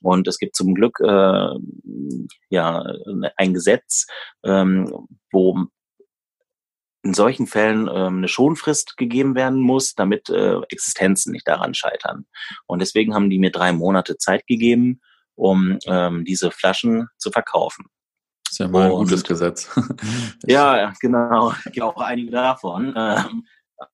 [0.00, 1.50] Und es gibt zum Glück äh,
[2.48, 2.82] ja
[3.36, 4.06] ein Gesetz,
[4.42, 5.66] ähm, wo
[7.06, 12.26] in solchen Fällen ähm, eine Schonfrist gegeben werden muss, damit äh, Existenzen nicht daran scheitern.
[12.66, 15.00] Und deswegen haben die mir drei Monate Zeit gegeben,
[15.36, 17.86] um ähm, diese Flaschen zu verkaufen.
[18.44, 19.70] Das ist ja mal ein gutes Gesetz.
[20.46, 21.52] ja, genau.
[21.72, 22.92] Ich auch einige davon.
[22.96, 23.46] Ähm,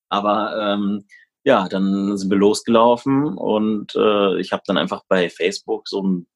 [0.09, 1.05] aber ähm,
[1.43, 6.27] ja, dann sind wir losgelaufen und äh, ich habe dann einfach bei Facebook so einen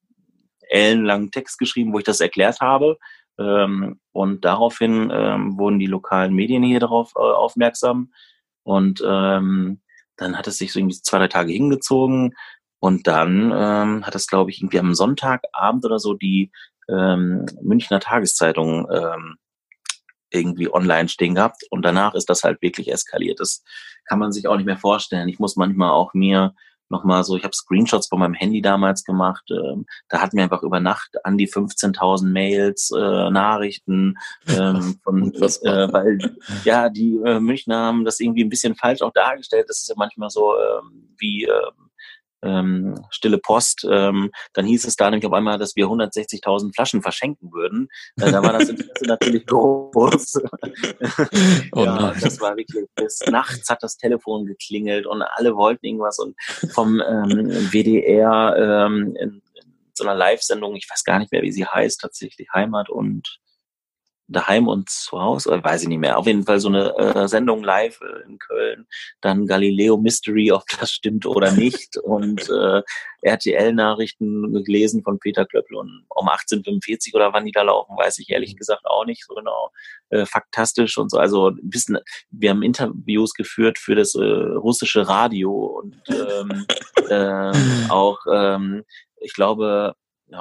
[0.70, 2.98] ellenlangen Text geschrieben, wo ich das erklärt habe.
[3.40, 8.12] Ähm, und daraufhin ähm, wurden die lokalen Medien hier darauf äh, aufmerksam.
[8.64, 9.82] Und ähm,
[10.18, 12.36] dann hat es sich so irgendwie zwei, drei Tage hingezogen.
[12.80, 16.52] Und dann ähm, hat es, glaube ich, irgendwie am Sonntagabend oder so die
[16.90, 19.38] ähm, Münchner Tageszeitung ähm,
[20.30, 23.40] irgendwie online stehen gehabt und danach ist das halt wirklich eskaliert.
[23.40, 23.64] Das
[24.06, 25.30] kann man sich auch nicht mehr vorstellen.
[25.30, 26.54] Ich muss manchmal auch mir
[26.90, 30.64] nochmal so, ich habe Screenshots von meinem Handy damals gemacht, ähm, da hatten wir einfach
[30.64, 36.18] über Nacht an die 15.000 Mails, äh, Nachrichten, ähm, von, äh, weil
[36.64, 39.66] ja, die äh, Münchner haben das irgendwie ein bisschen falsch auch dargestellt.
[39.68, 41.72] Das ist ja manchmal so ähm, wie äh,
[42.44, 43.86] ähm, stille Post.
[43.90, 47.88] Ähm, dann hieß es da nämlich auf einmal, dass wir 160.000 Flaschen verschenken würden.
[48.20, 50.42] Äh, da war das Interesse natürlich groß.
[51.74, 56.20] oh ja, das war wirklich bis nachts hat das Telefon geklingelt und alle wollten irgendwas
[56.20, 56.36] und
[56.72, 61.52] vom ähm, WDR ähm, in, in so einer Live-Sendung, ich weiß gar nicht mehr, wie
[61.52, 63.40] sie heißt, tatsächlich Heimat und
[64.28, 66.18] daheim und zu Hause, äh, weiß ich nicht mehr.
[66.18, 68.88] Auf jeden Fall so eine äh, Sendung live äh, in Köln,
[69.22, 72.82] dann Galileo Mystery, ob das stimmt oder nicht und äh,
[73.22, 78.30] RTL-Nachrichten gelesen von Peter Klöppel und um 1845 oder wann die da laufen, weiß ich
[78.30, 78.58] ehrlich mhm.
[78.58, 79.72] gesagt auch nicht so genau.
[80.10, 81.18] Äh, faktastisch und so.
[81.18, 81.98] Also ein bisschen,
[82.30, 86.66] wir haben Interviews geführt für das äh, russische Radio und ähm,
[87.10, 88.84] äh, auch ähm,
[89.20, 89.96] ich glaube,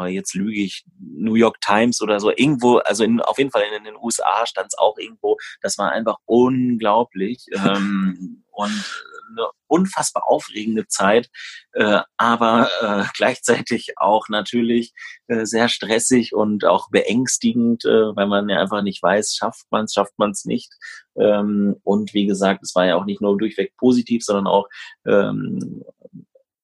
[0.09, 3.79] jetzt lüge ich, New York Times oder so, irgendwo, also in, auf jeden Fall in,
[3.79, 8.85] in den USA stand es auch irgendwo, das war einfach unglaublich ähm, und
[9.31, 11.29] eine unfassbar aufregende Zeit,
[11.73, 14.93] äh, aber äh, gleichzeitig auch natürlich
[15.27, 19.85] äh, sehr stressig und auch beängstigend, äh, weil man ja einfach nicht weiß, schafft man
[19.85, 20.73] es, schafft man es nicht.
[21.17, 24.69] Ähm, und wie gesagt, es war ja auch nicht nur durchweg positiv, sondern auch
[25.07, 25.85] ähm,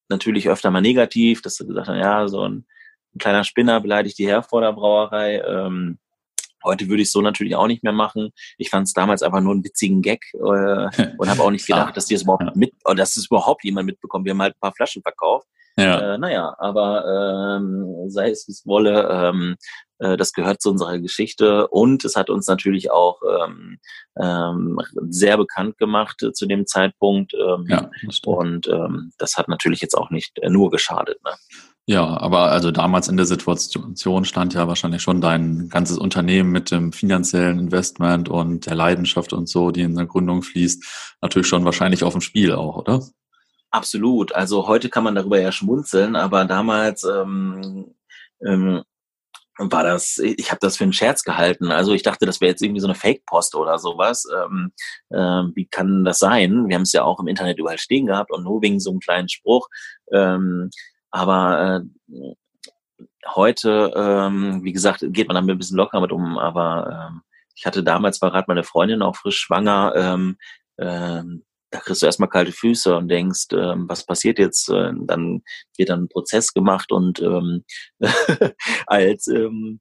[0.08, 2.66] natürlich öfter mal negativ, dass du gesagt hast, ja, so ein
[3.14, 5.42] ein kleiner Spinner beleidigt die Herforder Brauerei.
[5.46, 5.98] Ähm,
[6.64, 8.30] heute würde ich so natürlich auch nicht mehr machen.
[8.58, 10.38] Ich fand es damals einfach nur einen witzigen Gag äh,
[11.18, 13.86] und habe auch nicht gedacht, dass die es überhaupt mit, oder dass es überhaupt jemand
[13.86, 14.24] mitbekommt.
[14.24, 15.46] Wir haben halt ein paar Flaschen verkauft.
[15.76, 16.14] Ja.
[16.14, 19.56] Äh, naja, aber ähm, sei es wie es wolle, ähm,
[20.00, 23.78] äh, das gehört zu unserer Geschichte und es hat uns natürlich auch ähm,
[24.20, 27.32] ähm, sehr bekannt gemacht äh, zu dem Zeitpunkt.
[27.34, 27.90] Ähm, ja,
[28.26, 31.22] und ähm, das hat natürlich jetzt auch nicht äh, nur geschadet.
[31.24, 31.30] Ne?
[31.86, 36.70] Ja, aber also damals in der Situation stand ja wahrscheinlich schon dein ganzes Unternehmen mit
[36.70, 41.64] dem finanziellen Investment und der Leidenschaft und so, die in der Gründung fließt, natürlich schon
[41.64, 43.02] wahrscheinlich auf dem Spiel auch, oder?
[43.72, 44.32] Absolut.
[44.32, 47.94] Also heute kann man darüber ja schmunzeln, aber damals ähm,
[48.46, 48.82] ähm,
[49.58, 51.72] war das, ich habe das für einen Scherz gehalten.
[51.72, 54.24] Also ich dachte, das wäre jetzt irgendwie so eine Fake-Post oder sowas.
[54.32, 54.72] Ähm,
[55.10, 56.68] äh, wie kann das sein?
[56.68, 59.00] Wir haben es ja auch im Internet überall stehen gehabt und nur wegen so einem
[59.00, 59.68] kleinen Spruch.
[60.12, 60.70] Ähm,
[61.12, 62.34] aber äh,
[63.34, 67.22] heute, ähm, wie gesagt, geht man damit ein bisschen locker mit um, aber ähm,
[67.54, 70.36] ich hatte damals, war gerade meine Freundin auch frisch schwanger, ähm,
[70.78, 74.68] ähm, da kriegst du erstmal kalte Füße und denkst, ähm, was passiert jetzt?
[74.68, 75.42] Äh, dann
[75.76, 77.64] wird dann ein Prozess gemacht und ähm,
[78.86, 79.80] als ähm,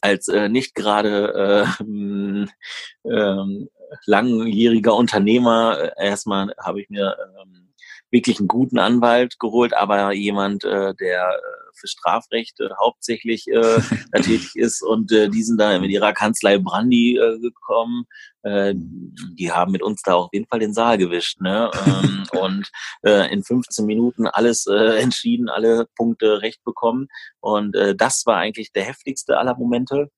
[0.00, 3.66] als äh, nicht gerade äh, äh,
[4.04, 7.74] langjähriger Unternehmer äh, erstmal habe ich mir ähm,
[8.10, 13.80] wirklich einen guten Anwalt geholt, aber jemand, äh, der äh, für Strafrecht äh, hauptsächlich äh,
[14.14, 18.04] tätig ist und äh, die sind da mit ihrer Kanzlei Brandy äh, gekommen.
[18.42, 21.40] Äh, die haben mit uns da auf jeden Fall den Saal gewischt.
[21.40, 21.70] Ne?
[21.86, 22.70] Ähm, und
[23.02, 27.08] äh, in 15 Minuten alles äh, entschieden, alle Punkte recht bekommen.
[27.40, 30.10] Und äh, das war eigentlich der heftigste aller Momente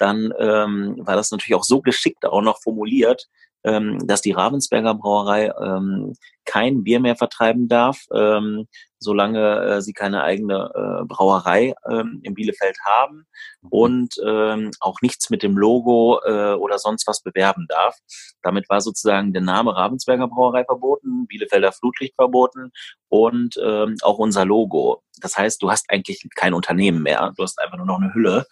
[0.00, 3.28] dann ähm, war das natürlich auch so geschickt auch noch formuliert,
[3.64, 8.66] ähm, dass die Ravensberger Brauerei ähm, kein Bier mehr vertreiben darf, ähm,
[8.98, 13.26] solange äh, sie keine eigene äh, Brauerei ähm, in Bielefeld haben
[13.68, 17.96] und ähm, auch nichts mit dem Logo äh, oder sonst was bewerben darf.
[18.42, 22.72] Damit war sozusagen der Name Ravensberger Brauerei verboten, Bielefelder Flutlicht verboten
[23.08, 25.02] und ähm, auch unser Logo.
[25.20, 28.46] Das heißt, du hast eigentlich kein Unternehmen mehr, du hast einfach nur noch eine Hülle.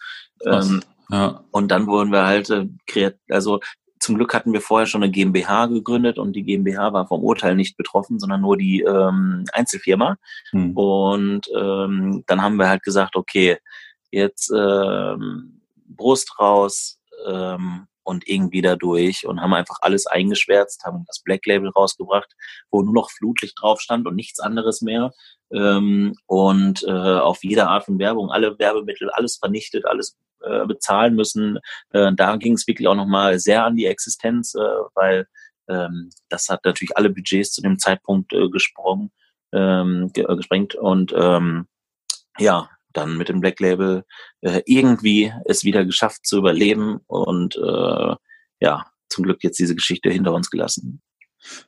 [0.45, 1.43] Ähm, ja.
[1.51, 3.59] Und dann wurden wir halt äh, also
[3.99, 7.55] zum Glück hatten wir vorher schon eine GmbH gegründet und die GmbH war vom Urteil
[7.55, 10.17] nicht betroffen, sondern nur die ähm, Einzelfirma.
[10.51, 10.75] Hm.
[10.75, 13.57] Und ähm, dann haben wir halt gesagt, okay,
[14.11, 21.03] jetzt ähm, Brust raus ähm, und irgendwie da durch und haben einfach alles eingeschwärzt, haben
[21.07, 22.33] das Black Label rausgebracht,
[22.71, 25.11] wo nur noch Flutlicht drauf stand und nichts anderes mehr.
[25.51, 31.15] Ähm, und äh, auf jede Art von Werbung, alle Werbemittel, alles vernichtet, alles äh, bezahlen
[31.15, 31.59] müssen.
[31.91, 34.59] Äh, da ging es wirklich auch nochmal sehr an die Existenz, äh,
[34.95, 35.27] weil
[35.69, 39.11] ähm, das hat natürlich alle Budgets zu dem Zeitpunkt äh, gesprungen,
[39.53, 41.67] ähm, ge äh, gesprengt und ähm,
[42.37, 44.03] ja, dann mit dem Black Label
[44.41, 48.15] äh, irgendwie es wieder geschafft zu überleben und äh,
[48.61, 51.01] ja, zum Glück jetzt diese Geschichte hinter uns gelassen.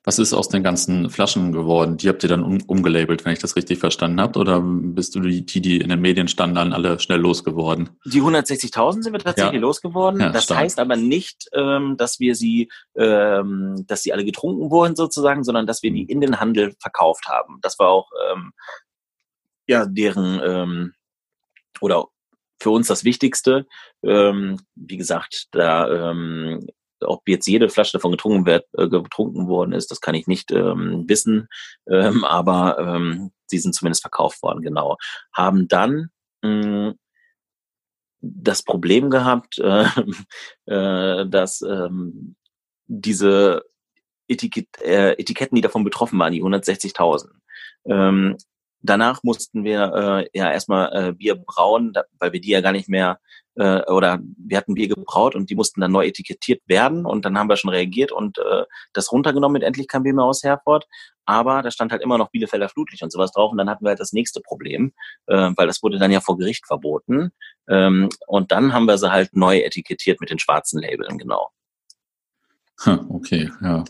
[0.03, 1.97] Was ist aus den ganzen Flaschen geworden?
[1.97, 4.37] Die habt ihr dann um, umgelabelt, wenn ich das richtig verstanden habt?
[4.37, 7.89] Oder bist du die, die in den Medien standen, dann alle schnell losgeworden?
[8.05, 9.59] Die 160.000 sind wir tatsächlich ja.
[9.59, 10.19] losgeworden.
[10.19, 10.59] Ja, das stark.
[10.59, 15.67] heißt aber nicht, ähm, dass wir sie, ähm, dass sie alle getrunken wurden sozusagen, sondern
[15.67, 17.59] dass wir die in den Handel verkauft haben.
[17.61, 18.51] Das war auch ähm,
[19.67, 20.93] ja deren ähm,
[21.79, 22.07] oder
[22.61, 23.65] für uns das Wichtigste.
[24.03, 26.67] Ähm, wie gesagt, da ähm,
[27.05, 30.51] ob jetzt jede Flasche davon getrunken, wird, äh, getrunken worden ist, das kann ich nicht
[30.51, 31.47] ähm, wissen,
[31.89, 34.97] ähm, aber ähm, sie sind zumindest verkauft worden, genau.
[35.33, 36.09] Haben dann
[36.41, 36.93] mh,
[38.21, 39.85] das Problem gehabt, äh,
[40.65, 42.35] äh, dass ähm,
[42.87, 43.63] diese
[44.27, 47.29] Etikett, äh, Etiketten, die davon betroffen waren, die 160.000,
[47.85, 48.37] ähm,
[48.81, 52.71] danach mussten wir äh, ja erstmal äh, Bier brauen, da, weil wir die ja gar
[52.71, 53.19] nicht mehr
[53.55, 57.37] äh, oder wir hatten Bier gebraut und die mussten dann neu etikettiert werden und dann
[57.37, 58.63] haben wir schon reagiert und äh,
[58.93, 60.87] das runtergenommen mit endlich kein Bier mehr aus Herford.
[61.25, 63.89] Aber da stand halt immer noch Bielefelder Flutlicht und sowas drauf und dann hatten wir
[63.89, 64.93] halt das nächste Problem,
[65.27, 67.31] äh, weil das wurde dann ja vor Gericht verboten.
[67.69, 71.49] Ähm, und dann haben wir sie halt neu etikettiert mit den schwarzen Labeln, genau.
[72.85, 73.83] Okay, ja.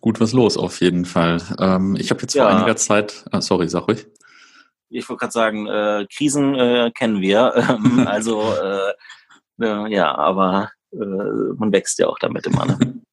[0.00, 1.40] Gut was los auf jeden Fall.
[1.58, 4.06] Ähm, ich habe jetzt vor einiger Zeit, ah, sorry, sag ruhig
[4.88, 7.54] ich wollte gerade sagen, äh, Krisen äh, kennen wir.
[7.66, 8.92] Ähm, also äh,
[9.60, 12.66] äh, ja, aber äh, man wächst ja auch damit immer.
[12.66, 13.00] Ne?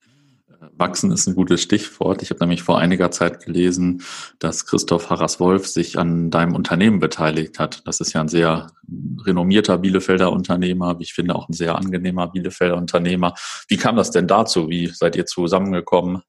[0.72, 2.22] Wachsen ist ein gutes Stichwort.
[2.22, 4.04] Ich habe nämlich vor einiger Zeit gelesen,
[4.40, 7.86] dass Christoph Harras-Wolf sich an deinem Unternehmen beteiligt hat.
[7.86, 8.72] Das ist ja ein sehr
[9.26, 13.34] renommierter Bielefelder Unternehmer, wie ich finde auch ein sehr angenehmer Bielefelder Unternehmer.
[13.68, 14.70] Wie kam das denn dazu?
[14.70, 16.24] Wie seid ihr zusammengekommen?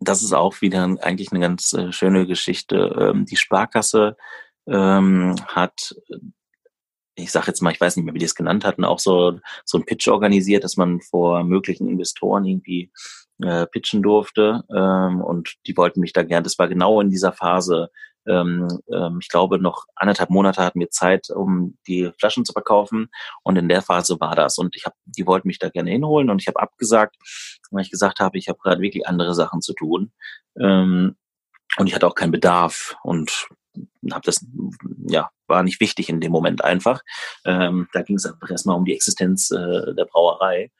[0.00, 2.94] das ist auch wieder eigentlich eine ganz äh, schöne Geschichte.
[2.98, 4.16] Ähm, die Sparkasse
[4.66, 5.94] ähm, hat,
[7.16, 9.38] ich sage jetzt mal, ich weiß nicht mehr, wie die es genannt hatten, auch so,
[9.64, 12.92] so ein Pitch organisiert, dass man vor möglichen Investoren irgendwie
[13.42, 14.62] äh, pitchen durfte.
[14.70, 16.44] Ähm, und die wollten mich da gern.
[16.44, 17.90] Das war genau in dieser Phase,
[18.26, 23.08] ähm, ähm, ich glaube, noch anderthalb Monate hatten wir Zeit, um die Flaschen zu verkaufen.
[23.42, 24.58] Und in der Phase war das.
[24.58, 27.16] Und ich habe, die wollten mich da gerne hinholen und ich habe abgesagt,
[27.70, 30.12] weil ich gesagt habe, ich habe gerade wirklich andere Sachen zu tun.
[30.60, 31.16] Ähm,
[31.78, 33.48] und ich hatte auch keinen Bedarf und
[34.10, 34.44] habe das,
[35.08, 37.02] ja, war nicht wichtig in dem Moment einfach.
[37.44, 40.70] Ähm, da ging es einfach erstmal um die Existenz äh, der Brauerei.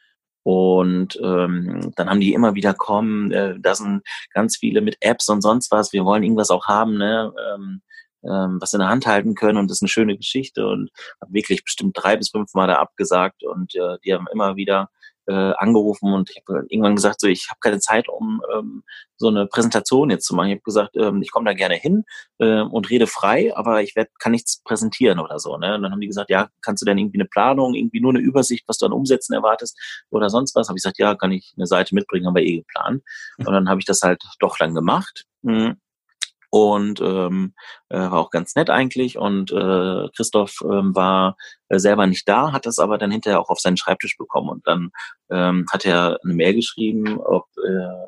[0.43, 5.29] Und ähm, dann haben die immer wieder kommen, äh, da sind ganz viele mit Apps
[5.29, 7.33] und sonst was, wir wollen irgendwas auch haben, ne?
[7.53, 7.83] Ähm,
[8.23, 11.33] ähm, was in der Hand halten können und das ist eine schöne Geschichte und habe
[11.33, 14.89] wirklich bestimmt drei bis fünf Mal da abgesagt und äh, die haben immer wieder
[15.27, 18.83] äh, angerufen und ich habe irgendwann gesagt, so ich habe keine Zeit, um ähm,
[19.17, 20.49] so eine Präsentation jetzt zu machen.
[20.49, 22.05] Ich habe gesagt, ähm, ich komme da gerne hin
[22.39, 25.57] äh, und rede frei, aber ich werd, kann nichts präsentieren oder so.
[25.57, 25.75] Ne?
[25.75, 28.21] Und dann haben die gesagt, ja, kannst du denn irgendwie eine Planung, irgendwie nur eine
[28.21, 29.79] Übersicht, was du an Umsätzen erwartest
[30.11, 30.69] oder sonst was?
[30.69, 33.03] Habe ich gesagt, ja, kann ich eine Seite mitbringen, haben wir eh geplant.
[33.39, 35.25] Und dann habe ich das halt doch dann gemacht.
[35.43, 35.79] Mhm
[36.65, 37.55] und ähm,
[37.89, 39.19] äh, war auch ganz nett eigentlich.
[39.19, 41.37] Und äh, Christoph ähm, war
[41.69, 44.67] äh, selber nicht da, hat das aber dann hinterher auch auf seinen Schreibtisch bekommen und
[44.67, 44.91] dann
[45.31, 48.07] ähm, hat er eine Mail geschrieben, ob äh,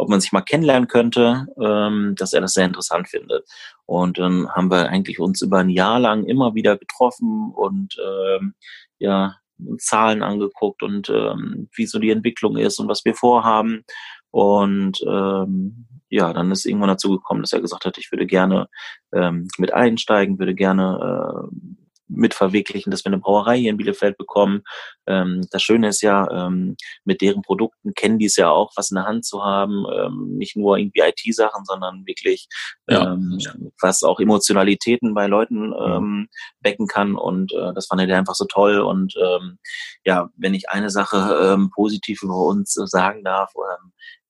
[0.00, 3.46] ob man sich mal kennenlernen könnte, ähm, dass er das sehr interessant findet.
[3.84, 8.54] Und dann haben wir eigentlich uns über ein Jahr lang immer wieder getroffen und ähm,
[8.98, 9.36] ja,
[9.78, 13.84] Zahlen angeguckt und ähm, wie so die Entwicklung ist und was wir vorhaben.
[14.30, 18.68] Und ähm, ja, dann ist irgendwann dazu gekommen, dass er gesagt hat, ich würde gerne
[19.12, 21.79] ähm, mit einsteigen, würde gerne äh,
[22.10, 24.62] mit verwirklichen, dass wir eine Brauerei hier in Bielefeld bekommen.
[25.06, 28.90] Ähm, das Schöne ist ja, ähm, mit deren Produkten kennen die es ja auch, was
[28.90, 29.84] in der Hand zu haben.
[29.92, 32.48] Ähm, nicht nur irgendwie IT-Sachen, sondern wirklich,
[32.88, 33.12] ja.
[33.12, 33.38] ähm,
[33.80, 35.74] was auch Emotionalitäten bei Leuten mhm.
[35.74, 36.28] ähm,
[36.60, 37.14] wecken kann.
[37.14, 38.80] Und äh, das fand er einfach so toll.
[38.80, 39.58] Und ähm,
[40.04, 43.52] ja, wenn ich eine Sache ähm, positiv über uns sagen darf,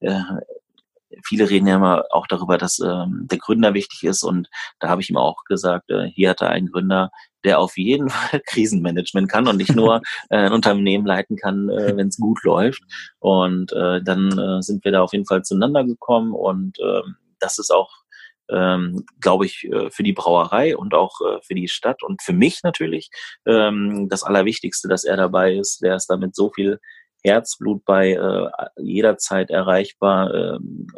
[0.01, 0.20] äh,
[1.24, 5.03] viele reden ja immer auch darüber, dass ähm, der Gründer wichtig ist und da habe
[5.03, 7.11] ich ihm auch gesagt, äh, hier hat er einen Gründer,
[7.45, 11.97] der auf jeden Fall Krisenmanagement kann und nicht nur äh, ein Unternehmen leiten kann, äh,
[11.97, 12.82] wenn es gut läuft.
[13.18, 17.03] Und äh, dann äh, sind wir da auf jeden Fall zueinander gekommen und äh,
[17.38, 17.91] das ist auch
[18.51, 22.32] ähm, glaube ich, äh, für die Brauerei und auch äh, für die Stadt und für
[22.32, 23.11] mich natürlich
[23.47, 25.82] ähm, das Allerwichtigste, dass er dabei ist.
[25.82, 26.80] Der ist damit so viel
[27.22, 30.34] Herzblut bei äh, jederzeit erreichbar.
[30.34, 30.88] Ähm,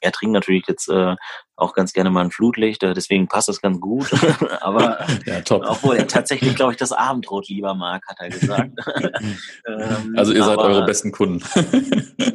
[0.00, 1.16] er trinkt natürlich jetzt äh,
[1.58, 4.10] auch ganz gerne mal ein Flutlicht, äh, deswegen passt das ganz gut.
[4.60, 8.78] Aber ja, obwohl er tatsächlich, glaube ich, das Abendrot lieber mag, hat er gesagt.
[9.66, 11.44] ähm, also ihr seid aber, eure besten Kunden.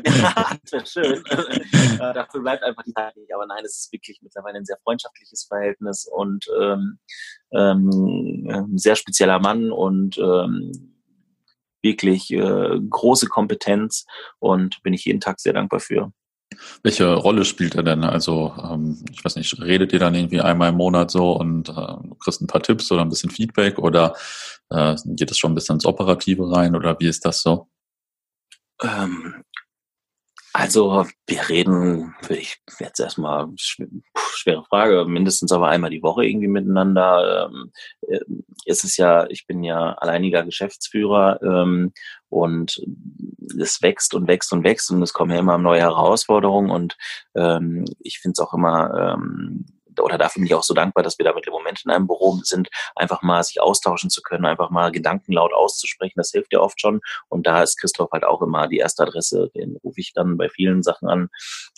[0.06, 1.24] ja, das schön.
[1.24, 3.34] äh, dafür bleibt einfach die Zeit nicht.
[3.34, 7.00] Aber nein, es ist wirklich mittlerweile ein sehr freundschaftliches Verhältnis und ähm,
[7.54, 10.94] ähm, sehr spezieller Mann und ähm,
[11.82, 14.06] wirklich äh, große Kompetenz
[14.40, 16.12] und bin ich jeden Tag sehr dankbar für.
[16.84, 18.04] Welche Rolle spielt er denn?
[18.04, 21.96] Also, ähm, ich weiß nicht, redet ihr dann irgendwie einmal im Monat so und äh,
[22.20, 24.16] kriegst ein paar Tipps oder ein bisschen Feedback oder
[24.70, 27.68] äh, geht es schon ein bisschen ins Operative rein oder wie ist das so?
[28.82, 29.44] Ähm,
[30.54, 37.50] also wir reden, ich jetzt erstmal schwere Frage, mindestens aber einmal die Woche irgendwie miteinander.
[37.52, 37.72] Ähm,
[38.08, 38.20] äh,
[38.66, 41.92] ist es ja, ich bin ja alleiniger Geschäftsführer ähm,
[42.30, 42.82] und
[43.60, 46.98] es wächst und wächst und wächst und es kommen ja immer neue Herausforderungen und
[47.36, 49.18] ähm, ich finde es auch immer
[50.00, 52.40] oder dafür bin ich auch so dankbar, dass wir damit im Moment in einem Büro
[52.44, 56.14] sind, einfach mal sich austauschen zu können, einfach mal Gedanken laut auszusprechen.
[56.18, 57.02] Das hilft ja oft schon.
[57.30, 59.50] Und da ist Christoph halt auch immer die erste Adresse.
[59.56, 61.30] Den rufe ich dann bei vielen Sachen an,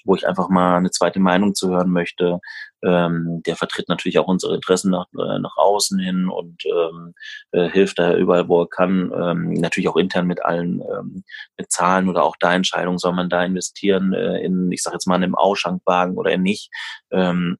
[0.03, 2.39] wo ich einfach mal eine zweite Meinung zu hören möchte.
[2.83, 7.13] Ähm, der vertritt natürlich auch unsere Interessen nach, äh, nach außen hin und ähm,
[7.51, 9.11] äh, hilft da überall, wo er kann.
[9.15, 11.23] Ähm, natürlich auch intern mit allen ähm,
[11.57, 15.07] mit Zahlen oder auch da Entscheidungen, soll man da investieren äh, in, ich sag jetzt
[15.07, 16.69] mal, in einem Ausschankwagen oder nicht.
[17.11, 17.57] Ähm,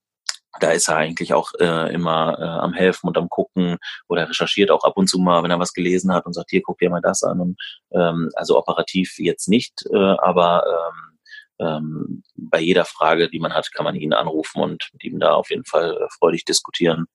[0.59, 3.77] da ist er eigentlich auch äh, immer äh, am helfen und am gucken
[4.07, 6.61] oder recherchiert auch ab und zu mal, wenn er was gelesen hat und sagt, hier
[6.61, 7.39] guck dir mal das an.
[7.39, 7.57] Und,
[7.91, 11.15] ähm, also operativ jetzt nicht, äh, aber ähm,
[11.57, 15.33] ähm, bei jeder Frage, die man hat, kann man ihn anrufen und mit ihm da
[15.33, 17.05] auf jeden Fall äh, freudig diskutieren.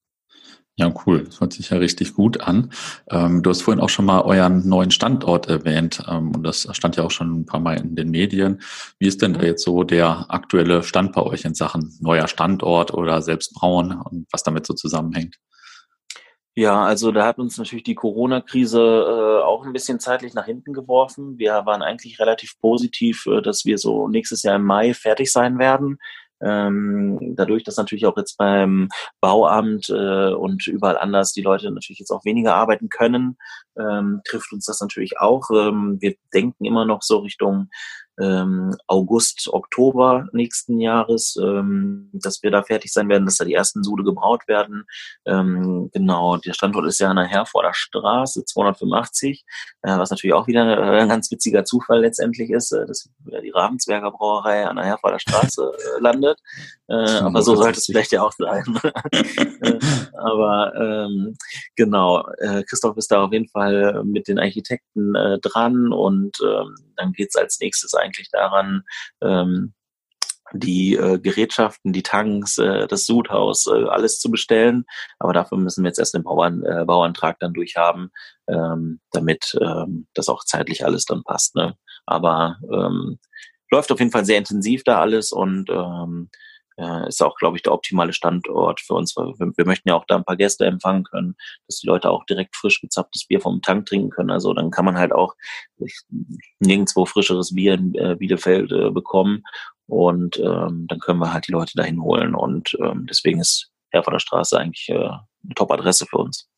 [0.81, 1.25] Ja, cool.
[1.25, 2.71] Das hört sich ja richtig gut an.
[3.11, 6.97] Ähm, du hast vorhin auch schon mal euren neuen Standort erwähnt ähm, und das stand
[6.97, 8.63] ja auch schon ein paar Mal in den Medien.
[8.99, 12.95] Wie ist denn da jetzt so der aktuelle Stand bei euch in Sachen neuer Standort
[12.95, 15.37] oder Selbstbrauen und was damit so zusammenhängt?
[16.55, 20.73] Ja, also da hat uns natürlich die Corona-Krise äh, auch ein bisschen zeitlich nach hinten
[20.73, 21.39] geworfen.
[21.39, 25.59] Wir waren eigentlich relativ positiv, äh, dass wir so nächstes Jahr im Mai fertig sein
[25.59, 25.99] werden.
[26.43, 28.89] Ähm, dadurch, dass natürlich auch jetzt beim
[29.21, 33.37] Bauamt äh, und überall anders die Leute natürlich jetzt auch weniger arbeiten können,
[33.79, 35.51] ähm, trifft uns das natürlich auch.
[35.51, 37.69] Ähm, wir denken immer noch so Richtung
[38.21, 43.55] ähm, August, Oktober nächsten Jahres, ähm, dass wir da fertig sein werden, dass da die
[43.55, 44.85] ersten Sude gebraut werden.
[45.27, 49.45] Ähm, genau, der Standort ist ja an der Herforder Straße 285,
[49.83, 53.09] äh, was natürlich auch wieder äh, ein ganz witziger Zufall letztendlich ist, äh, dass
[53.43, 56.39] die Ravensberger Brauerei an der Herforder Straße äh, landet.
[56.89, 58.65] Äh, aber so sollte es vielleicht ja auch sein.
[59.63, 59.79] Äh,
[60.15, 61.37] aber ähm,
[61.77, 66.75] genau, äh, Christoph ist da auf jeden Fall mit den Architekten äh, dran und ähm,
[66.97, 68.83] dann geht's als nächstes eigentlich daran,
[69.23, 69.75] ähm,
[70.53, 74.85] die äh, Gerätschaften, die Tanks, äh, das Sudhaus, äh, alles zu bestellen.
[75.19, 78.11] Aber dafür müssen wir jetzt erst den Bauern, äh, Bauantrag dann durchhaben,
[78.49, 81.55] ähm, damit ähm, das auch zeitlich alles dann passt.
[81.55, 81.75] Ne?
[82.07, 83.19] Aber ähm,
[83.71, 86.31] läuft auf jeden Fall sehr intensiv da alles und ähm,
[86.81, 89.17] äh, ist auch, glaube ich, der optimale Standort für uns.
[89.17, 92.11] Weil wir, wir, möchten ja auch da ein paar Gäste empfangen können, dass die Leute
[92.11, 94.31] auch direkt frisch gezapftes Bier vom Tank trinken können.
[94.31, 95.35] Also dann kann man halt auch
[96.59, 99.43] nirgendwo frischeres Bier in äh, Bielefeld äh, bekommen.
[99.87, 102.35] Und ähm, dann können wir halt die Leute dahin holen.
[102.35, 106.50] Und ähm, deswegen ist Herr von der Straße eigentlich äh, eine Top-Adresse für uns.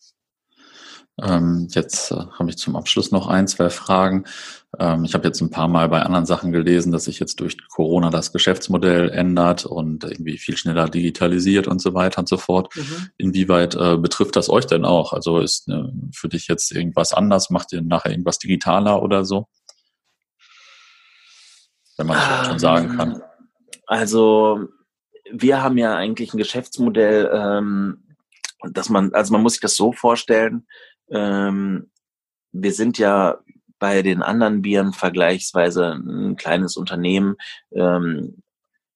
[1.20, 4.24] Ähm, jetzt äh, habe ich zum Abschluss noch ein, zwei Fragen.
[4.78, 7.56] Ähm, ich habe jetzt ein paar Mal bei anderen Sachen gelesen, dass sich jetzt durch
[7.68, 12.74] Corona das Geschäftsmodell ändert und irgendwie viel schneller digitalisiert und so weiter und so fort.
[12.74, 13.10] Mhm.
[13.18, 15.12] Inwieweit äh, betrifft das euch denn auch?
[15.12, 15.84] Also ist äh,
[16.14, 17.50] für dich jetzt irgendwas anders?
[17.50, 19.48] Macht ihr nachher irgendwas digitaler oder so?
[21.98, 23.12] Wenn man das ähm, schon sagen kann.
[23.12, 23.22] Ähm,
[23.86, 24.60] also
[25.30, 28.16] wir haben ja eigentlich ein Geschäftsmodell, ähm,
[28.70, 30.66] dass man, also man muss sich das so vorstellen,
[31.12, 31.90] ähm,
[32.52, 33.38] wir sind ja
[33.78, 37.36] bei den anderen Bieren vergleichsweise ein kleines Unternehmen.
[37.72, 38.42] Ähm,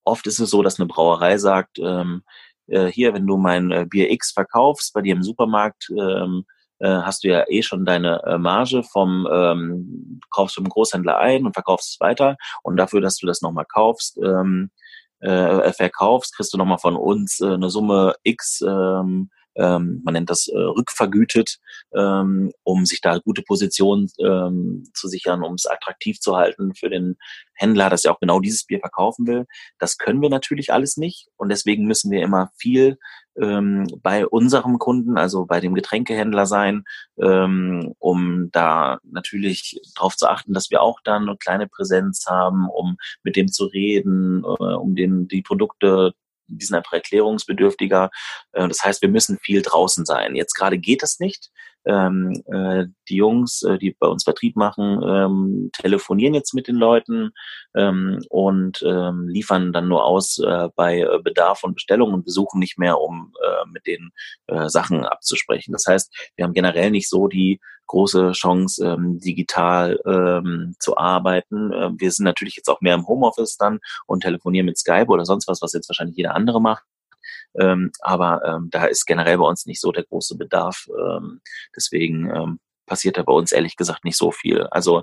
[0.05, 2.23] oft ist es so, dass eine Brauerei sagt, ähm,
[2.69, 6.45] äh, hier, wenn du mein äh, Bier X verkaufst bei dir im Supermarkt, ähm,
[6.79, 11.19] äh, hast du ja eh schon deine äh, Marge vom ähm, kaufst du im Großhändler
[11.19, 14.71] ein und verkaufst es weiter und dafür, dass du das nochmal kaufst, ähm,
[15.21, 20.31] äh, verkaufst, kriegst du nochmal von uns äh, eine Summe X ähm, ähm, man nennt
[20.31, 21.59] das äh, rückvergütet,
[21.95, 26.91] ähm, um sich da gute Positionen ähm, zu sichern, um es attraktiv zu halten für
[26.91, 27.17] den
[27.55, 29.47] Händler, dass er auch genau dieses Bier verkaufen will.
[29.79, 32.99] Das können wir natürlich alles nicht und deswegen müssen wir immer viel
[33.41, 36.85] ähm, bei unserem Kunden, also bei dem Getränkehändler sein,
[37.21, 42.69] ähm, um da natürlich darauf zu achten, dass wir auch dann eine kleine Präsenz haben,
[42.69, 46.15] um mit dem zu reden, äh, um den die Produkte
[46.49, 48.11] die sind einfach erklärungsbedürftiger.
[48.53, 50.35] Äh, das heißt, wir müssen viel draußen sein.
[50.35, 51.51] Jetzt gerade geht das nicht.
[51.87, 56.75] Ähm, äh, die Jungs, äh, die bei uns Vertrieb machen, ähm, telefonieren jetzt mit den
[56.75, 57.31] Leuten
[57.77, 60.41] ähm, und liefern dann nur aus
[60.75, 63.33] bei Bedarf und Bestellung und besuchen nicht mehr, um
[63.73, 64.11] mit den
[64.67, 65.73] Sachen abzusprechen.
[65.73, 71.73] Das heißt, wir haben generell nicht so die große Chance, ähm, digital ähm, zu arbeiten.
[71.73, 75.25] Äh, wir sind natürlich jetzt auch mehr im Homeoffice dann und telefonieren mit Skype oder
[75.25, 76.85] sonst was, was jetzt wahrscheinlich jeder andere macht.
[77.59, 80.89] Ähm, aber ähm, da ist generell bei uns nicht so der große Bedarf.
[80.99, 81.41] Ähm,
[81.75, 84.63] deswegen ähm, passiert da bei uns ehrlich gesagt nicht so viel.
[84.65, 85.03] Also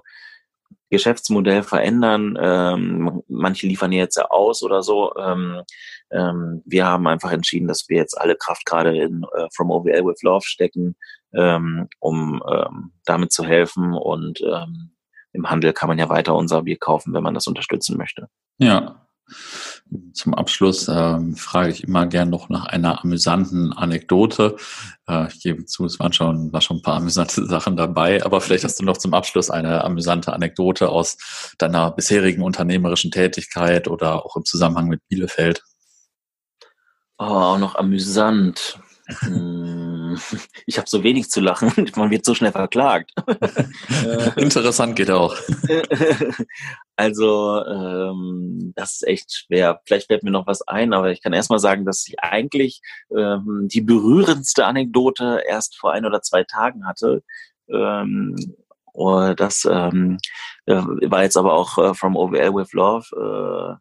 [0.90, 2.38] Geschäftsmodell verändern.
[2.40, 5.14] Ähm, manche liefern jetzt ja aus oder so.
[5.18, 5.64] Ähm,
[6.12, 10.06] ähm, wir haben einfach entschieden, dass wir jetzt alle Kraft gerade in äh, From OVL
[10.06, 10.96] with Love stecken,
[11.34, 13.94] ähm, um ähm, damit zu helfen.
[13.94, 14.92] Und ähm,
[15.32, 18.28] im Handel kann man ja weiter unser Bier kaufen, wenn man das unterstützen möchte.
[18.60, 19.04] Ja,
[20.14, 24.58] zum Abschluss ähm, frage ich immer gern noch nach einer amüsanten Anekdote.
[25.08, 28.42] Äh, ich gebe zu, es waren schon, war schon ein paar amüsante Sachen dabei, aber
[28.42, 34.26] vielleicht hast du noch zum Abschluss eine amüsante Anekdote aus deiner bisherigen unternehmerischen Tätigkeit oder
[34.26, 35.64] auch im Zusammenhang mit Bielefeld.
[37.18, 38.80] Oh, auch noch amüsant.
[39.20, 39.93] Hm,
[40.66, 43.12] ich habe so wenig zu lachen, man wird so schnell verklagt.
[44.38, 45.36] Interessant geht auch.
[46.96, 49.82] Also ähm, das ist echt schwer.
[49.86, 52.82] Vielleicht fällt mir noch was ein, aber ich kann erstmal sagen, dass ich eigentlich
[53.16, 57.24] ähm, die berührendste Anekdote erst vor ein oder zwei Tagen hatte.
[57.70, 58.36] Ähm,
[58.94, 60.18] oh, das ähm,
[60.66, 63.80] war jetzt aber auch äh, From OVL with Love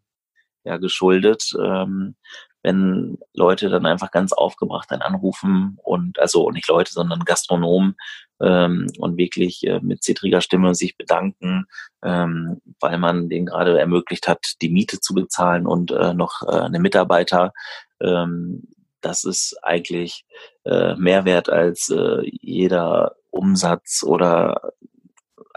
[0.65, 1.53] äh, ja geschuldet.
[1.61, 2.17] Ähm,
[2.63, 7.97] wenn Leute dann einfach ganz aufgebracht dann anrufen und also nicht Leute, sondern Gastronomen
[8.41, 11.67] ähm, und wirklich äh, mit zittriger Stimme sich bedanken,
[12.03, 16.61] ähm, weil man denen gerade ermöglicht hat, die Miete zu bezahlen und äh, noch äh,
[16.61, 17.53] eine Mitarbeiter.
[18.01, 18.69] Ähm,
[19.01, 20.25] das ist eigentlich
[20.65, 24.73] äh, mehr wert als äh, jeder Umsatz oder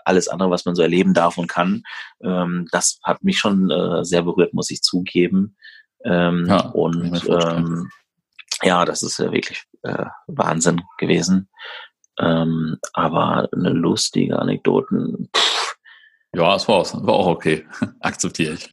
[0.05, 1.83] alles andere, was man so erleben darf und kann.
[2.23, 5.57] Ähm, das hat mich schon äh, sehr berührt, muss ich zugeben.
[6.05, 7.89] Ähm, ja, und ähm,
[8.63, 11.49] ja, das ist ja wirklich äh, Wahnsinn gewesen.
[12.19, 15.29] Ähm, aber eine lustige Anekdoten.
[15.35, 15.55] Pff.
[16.35, 17.65] Ja, es war, war auch okay.
[18.01, 18.69] Akzeptiere ich.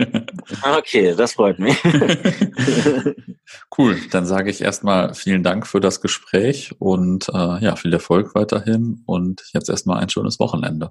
[0.76, 1.76] okay, das freut mich.
[3.78, 8.34] cool, dann sage ich erstmal vielen Dank für das Gespräch und äh, ja, viel Erfolg
[8.34, 10.90] weiterhin und jetzt erstmal ein schönes Wochenende.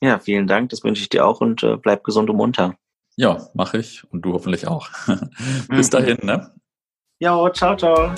[0.00, 2.76] Ja, vielen Dank, das wünsche ich dir auch und äh, bleib gesund und munter.
[3.20, 4.88] Ja, mache ich und du hoffentlich auch.
[5.68, 6.54] Bis dahin, ne?
[7.18, 8.14] Ja, ciao, ciao.